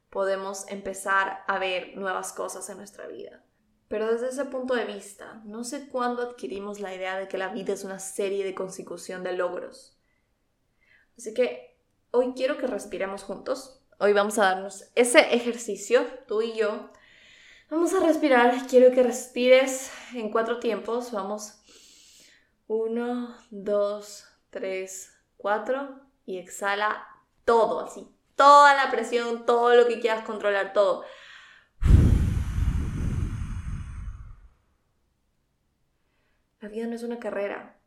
podemos 0.09 0.67
empezar 0.69 1.43
a 1.47 1.59
ver 1.59 1.97
nuevas 1.97 2.33
cosas 2.33 2.69
en 2.69 2.77
nuestra 2.77 3.07
vida. 3.07 3.43
Pero 3.87 4.11
desde 4.11 4.29
ese 4.29 4.45
punto 4.45 4.73
de 4.73 4.85
vista, 4.85 5.41
no 5.45 5.63
sé 5.63 5.87
cuándo 5.89 6.23
adquirimos 6.23 6.79
la 6.79 6.93
idea 6.93 7.17
de 7.17 7.27
que 7.27 7.37
la 7.37 7.49
vida 7.49 7.73
es 7.73 7.83
una 7.83 7.99
serie 7.99 8.43
de 8.43 8.55
consecución 8.55 9.23
de 9.23 9.33
logros 9.33 9.95
Así 11.17 11.33
que 11.33 11.77
hoy 12.11 12.33
quiero 12.35 12.57
que 12.57 12.67
respiremos 12.67 13.23
juntos. 13.23 13.81
Hoy 13.99 14.11
vamos 14.11 14.37
a 14.37 14.43
darnos 14.43 14.85
ese 14.95 15.33
ejercicio, 15.33 16.05
tú 16.27 16.41
y 16.41 16.53
yo. 16.57 16.89
Vamos 17.69 17.93
a 17.93 18.05
respirar. 18.05 18.67
Quiero 18.67 18.93
que 18.93 19.01
respires 19.01 19.91
en 20.13 20.29
cuatro 20.29 20.59
tiempos. 20.59 21.11
Vamos. 21.11 21.61
Uno, 22.67 23.35
dos, 23.49 24.25
tres, 24.49 25.13
cuatro. 25.37 26.04
Y 26.25 26.37
exhala 26.37 27.07
todo, 27.45 27.81
así. 27.85 28.07
Toda 28.35 28.75
la 28.75 28.91
presión, 28.91 29.45
todo 29.45 29.75
lo 29.75 29.87
que 29.87 29.99
quieras 29.99 30.25
controlar, 30.25 30.73
todo. 30.73 31.05
La 36.59 36.69
vida 36.69 36.87
no 36.87 36.95
es 36.95 37.03
una 37.03 37.19
carrera. 37.19 37.77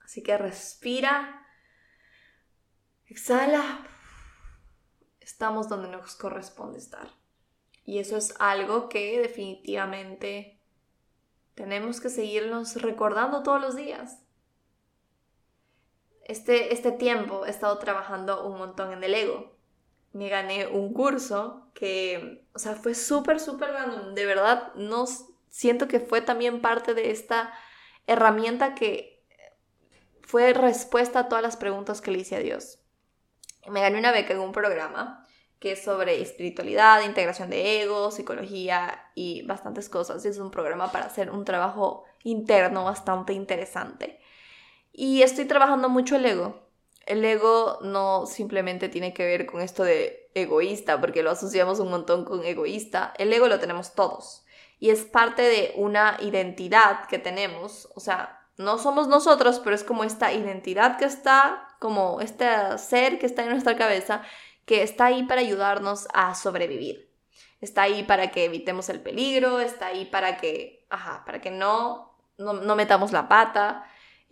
Así 0.00 0.22
que 0.22 0.38
respira 0.38 1.42
Exhala. 3.12 3.86
Estamos 5.20 5.68
donde 5.68 5.90
nos 5.90 6.14
corresponde 6.14 6.78
estar. 6.78 7.10
Y 7.84 7.98
eso 7.98 8.16
es 8.16 8.34
algo 8.38 8.88
que 8.88 9.20
definitivamente 9.20 10.58
tenemos 11.54 12.00
que 12.00 12.08
seguirnos 12.08 12.80
recordando 12.80 13.42
todos 13.42 13.60
los 13.60 13.76
días. 13.76 14.21
Este, 16.24 16.72
este 16.72 16.92
tiempo 16.92 17.46
he 17.46 17.50
estado 17.50 17.78
trabajando 17.78 18.46
un 18.46 18.58
montón 18.58 18.92
en 18.92 19.02
el 19.04 19.14
ego. 19.14 19.56
Me 20.12 20.28
gané 20.28 20.66
un 20.66 20.92
curso 20.92 21.68
que, 21.74 22.44
o 22.54 22.58
sea, 22.58 22.74
fue 22.74 22.94
súper, 22.94 23.40
súper 23.40 23.70
De 24.14 24.26
verdad, 24.26 24.72
no 24.74 25.06
siento 25.48 25.88
que 25.88 26.00
fue 26.00 26.20
también 26.20 26.60
parte 26.60 26.94
de 26.94 27.10
esta 27.10 27.52
herramienta 28.06 28.74
que 28.74 29.22
fue 30.22 30.52
respuesta 30.52 31.20
a 31.20 31.28
todas 31.28 31.42
las 31.42 31.56
preguntas 31.56 32.00
que 32.00 32.10
le 32.10 32.18
hice 32.18 32.36
a 32.36 32.40
Dios 32.40 32.82
me 33.68 33.80
gané 33.80 33.98
una 33.98 34.12
beca 34.12 34.34
en 34.34 34.40
un 34.40 34.52
programa 34.52 35.26
que 35.58 35.72
es 35.72 35.84
sobre 35.84 36.20
espiritualidad, 36.20 37.02
integración 37.02 37.48
de 37.48 37.82
ego, 37.82 38.10
psicología 38.10 39.10
y 39.14 39.46
bastantes 39.46 39.88
cosas. 39.88 40.24
Es 40.24 40.38
un 40.38 40.50
programa 40.50 40.90
para 40.90 41.06
hacer 41.06 41.30
un 41.30 41.44
trabajo 41.44 42.04
interno 42.24 42.82
bastante 42.82 43.32
interesante. 43.32 44.18
Y 44.92 45.22
estoy 45.22 45.46
trabajando 45.46 45.88
mucho 45.88 46.16
el 46.16 46.26
ego. 46.26 46.68
El 47.06 47.24
ego 47.24 47.78
no 47.82 48.26
simplemente 48.26 48.88
tiene 48.88 49.12
que 49.12 49.24
ver 49.24 49.46
con 49.46 49.60
esto 49.60 49.82
de 49.82 50.30
egoísta, 50.34 51.00
porque 51.00 51.22
lo 51.22 51.30
asociamos 51.30 51.80
un 51.80 51.90
montón 51.90 52.24
con 52.24 52.44
egoísta. 52.44 53.12
El 53.18 53.32
ego 53.32 53.48
lo 53.48 53.58
tenemos 53.58 53.94
todos. 53.94 54.44
Y 54.78 54.90
es 54.90 55.04
parte 55.04 55.42
de 55.42 55.72
una 55.76 56.16
identidad 56.20 57.06
que 57.06 57.18
tenemos. 57.18 57.88
O 57.94 58.00
sea, 58.00 58.42
no 58.56 58.78
somos 58.78 59.08
nosotros, 59.08 59.60
pero 59.60 59.74
es 59.74 59.84
como 59.84 60.04
esta 60.04 60.32
identidad 60.32 60.98
que 60.98 61.04
está, 61.04 61.68
como 61.78 62.20
este 62.20 62.46
ser 62.78 63.18
que 63.18 63.26
está 63.26 63.42
en 63.42 63.50
nuestra 63.50 63.76
cabeza, 63.76 64.22
que 64.64 64.82
está 64.82 65.06
ahí 65.06 65.24
para 65.24 65.40
ayudarnos 65.40 66.06
a 66.12 66.34
sobrevivir. 66.34 67.10
Está 67.60 67.82
ahí 67.82 68.02
para 68.02 68.30
que 68.30 68.44
evitemos 68.44 68.88
el 68.88 69.00
peligro, 69.00 69.60
está 69.60 69.86
ahí 69.86 70.04
para 70.04 70.36
que, 70.36 70.84
ajá, 70.90 71.24
para 71.24 71.40
que 71.40 71.50
no, 71.50 72.12
no, 72.38 72.76
metamos 72.76 73.12
la 73.12 73.28
pata. 73.28 73.84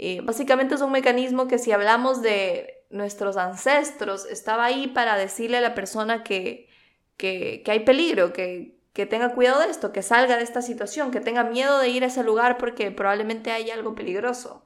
Eh, 0.02 0.22
básicamente 0.22 0.76
es 0.76 0.80
un 0.80 0.92
mecanismo 0.92 1.46
que 1.46 1.58
si 1.58 1.72
hablamos 1.72 2.22
de 2.22 2.86
nuestros 2.88 3.36
ancestros, 3.36 4.24
estaba 4.24 4.64
ahí 4.64 4.86
para 4.86 5.18
decirle 5.18 5.58
a 5.58 5.60
la 5.60 5.74
persona 5.74 6.24
que, 6.24 6.70
que, 7.18 7.62
hay 7.66 7.80
peligro, 7.80 8.32
que, 8.32 8.78
que 8.94 9.04
tenga 9.04 9.34
cuidado 9.34 9.60
de 9.60 9.68
esto, 9.68 9.92
que 9.92 10.00
salga 10.00 10.38
de 10.38 10.42
esta 10.42 10.62
situación, 10.62 11.10
que 11.10 11.20
tenga 11.20 11.44
miedo 11.44 11.78
de 11.78 11.90
ir 11.90 12.02
a 12.02 12.06
ese 12.06 12.24
lugar 12.24 12.56
porque 12.56 12.90
probablemente 12.90 13.50
hay 13.50 13.70
algo 13.70 13.94
peligroso. 13.94 14.64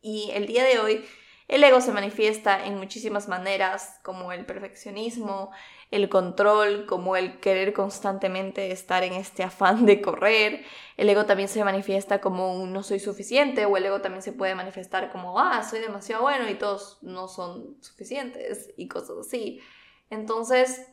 Y 0.00 0.30
el 0.32 0.46
día 0.46 0.62
de 0.62 0.78
hoy 0.78 1.04
el 1.48 1.64
ego 1.64 1.80
se 1.80 1.90
manifiesta 1.90 2.64
en 2.64 2.78
muchísimas 2.78 3.26
maneras, 3.26 3.98
como 4.04 4.30
el 4.30 4.46
perfeccionismo, 4.46 5.50
el 5.92 6.08
control, 6.08 6.86
como 6.86 7.16
el 7.16 7.38
querer 7.38 7.74
constantemente 7.74 8.72
estar 8.72 9.04
en 9.04 9.12
este 9.12 9.42
afán 9.44 9.86
de 9.86 10.00
correr. 10.00 10.64
El 10.96 11.08
ego 11.08 11.26
también 11.26 11.48
se 11.48 11.62
manifiesta 11.62 12.20
como 12.20 12.66
no 12.66 12.82
soy 12.82 12.98
suficiente 12.98 13.66
o 13.66 13.76
el 13.76 13.84
ego 13.84 14.00
también 14.00 14.22
se 14.22 14.32
puede 14.32 14.54
manifestar 14.54 15.12
como 15.12 15.38
ah, 15.38 15.62
soy 15.62 15.80
demasiado 15.80 16.22
bueno 16.22 16.48
y 16.48 16.54
todos 16.54 16.98
no 17.02 17.28
son 17.28 17.76
suficientes 17.80 18.70
y 18.76 18.88
cosas 18.88 19.18
así. 19.20 19.60
Entonces, 20.08 20.88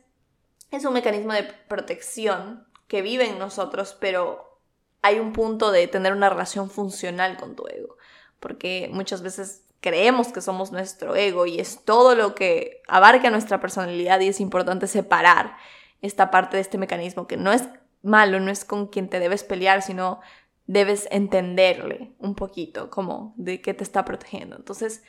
es 0.70 0.84
un 0.84 0.92
mecanismo 0.92 1.32
de 1.32 1.44
protección 1.44 2.66
que 2.86 3.00
vive 3.00 3.26
en 3.26 3.38
nosotros, 3.38 3.96
pero 3.98 4.60
hay 5.00 5.18
un 5.18 5.32
punto 5.32 5.72
de 5.72 5.88
tener 5.88 6.12
una 6.12 6.28
relación 6.28 6.68
funcional 6.68 7.38
con 7.38 7.56
tu 7.56 7.66
ego, 7.68 7.96
porque 8.38 8.90
muchas 8.92 9.22
veces 9.22 9.64
creemos 9.80 10.28
que 10.28 10.40
somos 10.40 10.72
nuestro 10.72 11.16
ego 11.16 11.46
y 11.46 11.58
es 11.58 11.84
todo 11.84 12.14
lo 12.14 12.34
que 12.34 12.82
abarca 12.88 13.30
nuestra 13.30 13.60
personalidad 13.60 14.20
y 14.20 14.28
es 14.28 14.40
importante 14.40 14.86
separar 14.86 15.56
esta 16.02 16.30
parte 16.30 16.56
de 16.56 16.62
este 16.62 16.78
mecanismo 16.78 17.26
que 17.26 17.36
no 17.36 17.52
es 17.52 17.68
malo, 18.02 18.40
no 18.40 18.50
es 18.50 18.64
con 18.64 18.86
quien 18.86 19.08
te 19.08 19.20
debes 19.20 19.44
pelear, 19.44 19.82
sino 19.82 20.20
debes 20.66 21.08
entenderle 21.10 22.12
un 22.18 22.34
poquito 22.34 22.90
como 22.90 23.34
de 23.36 23.60
qué 23.60 23.74
te 23.74 23.84
está 23.84 24.04
protegiendo. 24.04 24.56
Entonces, 24.56 25.02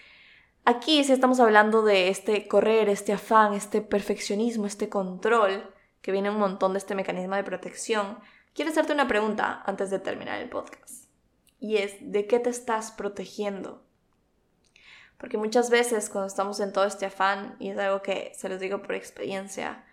Aquí 0.64 1.04
si 1.04 1.12
estamos 1.12 1.40
hablando 1.40 1.82
de 1.82 2.10
este 2.10 2.48
correr, 2.48 2.88
este 2.88 3.14
afán, 3.14 3.54
este 3.54 3.82
perfeccionismo, 3.82 4.68
este 4.68 4.90
control, 4.90 5.74
que 6.02 6.12
viene 6.12 6.30
un 6.30 6.38
montón 6.38 6.74
de 6.74 6.80
este 6.80 6.94
mecanismo 6.94 7.36
de 7.36 7.44
protección. 7.44 8.20
Quiero 8.54 8.70
hacerte 8.70 8.94
una 8.94 9.08
pregunta 9.08 9.64
antes 9.66 9.90
de 9.90 9.98
terminar 9.98 10.40
el 10.40 10.50
podcast. 10.50 11.06
Y 11.60 11.78
es, 11.78 11.96
¿de 12.00 12.28
qué 12.28 12.40
te 12.40 12.52
estás 12.52 12.92
protegiendo? 12.92 13.84
Porque 15.22 15.38
muchas 15.38 15.70
veces 15.70 16.10
cuando 16.10 16.28
estamos 16.28 16.60
en 16.60 16.74
todo 16.74 16.84
este 16.84 17.06
afán, 17.06 17.56
y 17.60 17.70
es 17.70 17.78
algo 17.78 18.02
que 18.02 18.34
se 18.36 18.50
los 18.50 18.60
digo 18.60 18.82
por 18.82 18.96
experiencia, 18.96 19.86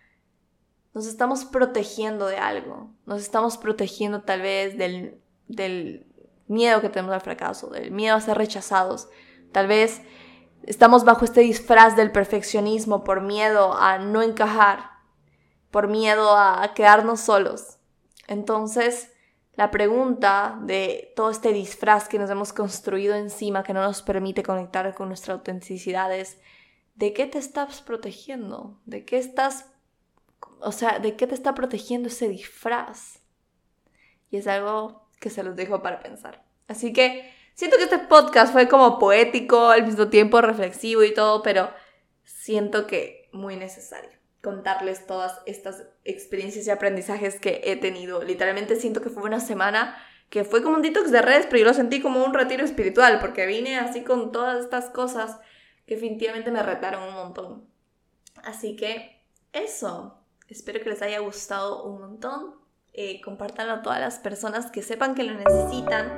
nos 0.93 1.07
estamos 1.07 1.45
protegiendo 1.45 2.27
de 2.27 2.39
algo. 2.39 2.91
Nos 3.07 3.23
estamos 3.23 3.57
protegiendo 3.57 4.23
tal 4.23 4.43
vez 4.43 4.77
del 4.77 5.21
del 5.49 6.07
miedo 6.47 6.81
que 6.81 6.89
tenemos 6.89 7.15
al 7.15 7.21
fracaso, 7.21 7.69
del 7.69 7.91
miedo 7.91 8.15
a 8.15 8.21
ser 8.21 8.39
rechazados. 8.39 9.09
Tal 9.53 9.67
vez 9.67 10.03
estamos 10.65 11.05
bajo 11.05 11.25
este 11.25 11.41
disfraz 11.41 11.97
del 11.97 12.13
perfeccionismo 12.13 13.03
por 13.03 13.23
miedo 13.23 13.75
a 13.75 13.99
no 13.99 14.23
encajar, 14.23 14.91
por 15.71 15.89
miedo 15.89 16.37
a 16.37 16.73
quedarnos 16.75 17.21
solos. 17.21 17.79
Entonces, 18.27 19.11
la 19.59 19.73
pregunta 19.73 20.57
de 20.63 21.13
todo 21.17 21.31
este 21.31 21.53
disfraz 21.53 22.09
que 22.09 22.21
nos 22.21 22.31
hemos 22.31 22.53
construido 22.53 23.17
encima 23.17 23.65
que 23.65 23.75
no 23.75 23.83
nos 23.83 24.03
permite 24.03 24.45
conectar 24.45 24.95
con 24.95 25.09
nuestra 25.09 25.35
autenticidad 25.35 26.15
es, 26.15 26.39
¿de 26.95 27.13
qué 27.13 27.27
te 27.27 27.39
estás 27.39 27.83
protegiendo? 27.83 28.79
¿De 28.87 29.05
qué 29.05 29.19
estás, 29.19 29.67
o 30.61 30.71
sea, 30.71 31.01
de 31.01 31.17
qué 31.17 31.27
te 31.27 31.35
está 31.35 31.57
protegiendo 31.57 32.07
ese 32.07 32.29
disfraz? 32.29 33.19
Y 34.31 34.37
es 34.37 34.47
algo 34.47 35.09
que 35.19 35.29
se 35.29 35.43
los 35.43 35.57
dejo 35.57 35.83
para 35.83 35.99
pensar. 35.99 36.45
Así 36.69 36.93
que 36.93 37.29
siento 37.55 37.79
que 37.79 37.83
este 37.83 37.99
podcast 37.99 38.53
fue 38.53 38.69
como 38.69 39.01
poético, 39.01 39.71
al 39.71 39.85
mismo 39.85 40.07
tiempo 40.07 40.41
reflexivo 40.41 41.03
y 41.03 41.13
todo, 41.13 41.43
pero 41.43 41.69
siento 42.23 42.87
que 42.87 43.29
muy 43.33 43.57
necesario 43.57 44.18
contarles 44.43 45.07
todas 45.07 45.41
estas 45.47 45.85
experiencias 46.05 46.67
y 46.67 46.71
aprendizajes 46.71 47.41
que 47.41 47.61
he 47.65 47.77
tenido. 47.77 48.23
Literalmente 48.23 48.77
siento 48.77 49.01
que 49.01 49.11
fue 49.11 49.23
una 49.25 49.41
semana 49.41 49.97
que 50.31 50.45
fue 50.45 50.63
como 50.63 50.77
un 50.77 50.83
detox 50.83 51.11
de 51.11 51.23
redes, 51.23 51.47
pero 51.47 51.59
yo 51.61 51.65
lo 51.65 51.75
sentí 51.75 52.01
como 52.01 52.25
un 52.25 52.35
retiro 52.35 52.65
espiritual, 52.65 53.19
porque 53.21 53.47
vine 53.47 53.79
así 53.79 54.03
con 54.03 54.31
todas 54.31 54.63
estas 54.63 54.91
cosas 54.91 55.39
que 55.87 55.95
definitivamente 55.95 56.51
me 56.51 56.63
retaron 56.63 57.03
un 57.03 57.15
montón. 57.15 57.67
Así 58.45 58.77
que 58.77 59.23
eso, 59.53 60.19
espero 60.49 60.81
que 60.81 60.91
les 60.91 61.03
haya 61.03 61.21
gustado 61.21 61.85
un 61.85 62.01
montón. 62.01 62.58
Eh, 63.01 63.21
a 63.25 63.83
todas 63.83 64.01
las 64.01 64.19
personas 64.19 64.73
que 64.73 64.83
sepan 64.83 65.15
que 65.15 65.23
lo 65.23 65.33
necesitan. 65.35 66.11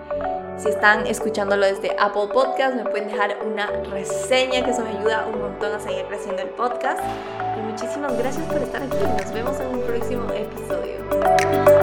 Si 0.57 0.71
están 0.71 1.07
escuchándolo 1.07 1.67
desde 1.67 1.95
Apple 1.99 2.29
Podcast, 2.33 2.75
me 2.75 2.85
pueden 2.85 3.09
dejar 3.09 3.37
una 3.45 3.67
reseña, 3.67 4.65
que 4.65 4.71
eso 4.71 4.83
me 4.83 4.89
ayuda 4.89 5.27
un 5.27 5.43
montón 5.43 5.75
a 5.75 5.79
seguir 5.79 6.07
creciendo 6.07 6.41
el 6.41 6.49
podcast. 6.49 7.01
Y 7.59 7.61
muchísimas 7.61 8.17
gracias 8.17 8.47
por 8.47 8.63
estar 8.63 8.83
aquí. 8.83 8.97
Nos 8.97 9.31
vemos 9.31 9.61
en 9.61 9.67
un 9.67 9.83
próximo 9.83 10.25
episodio. 10.33 11.80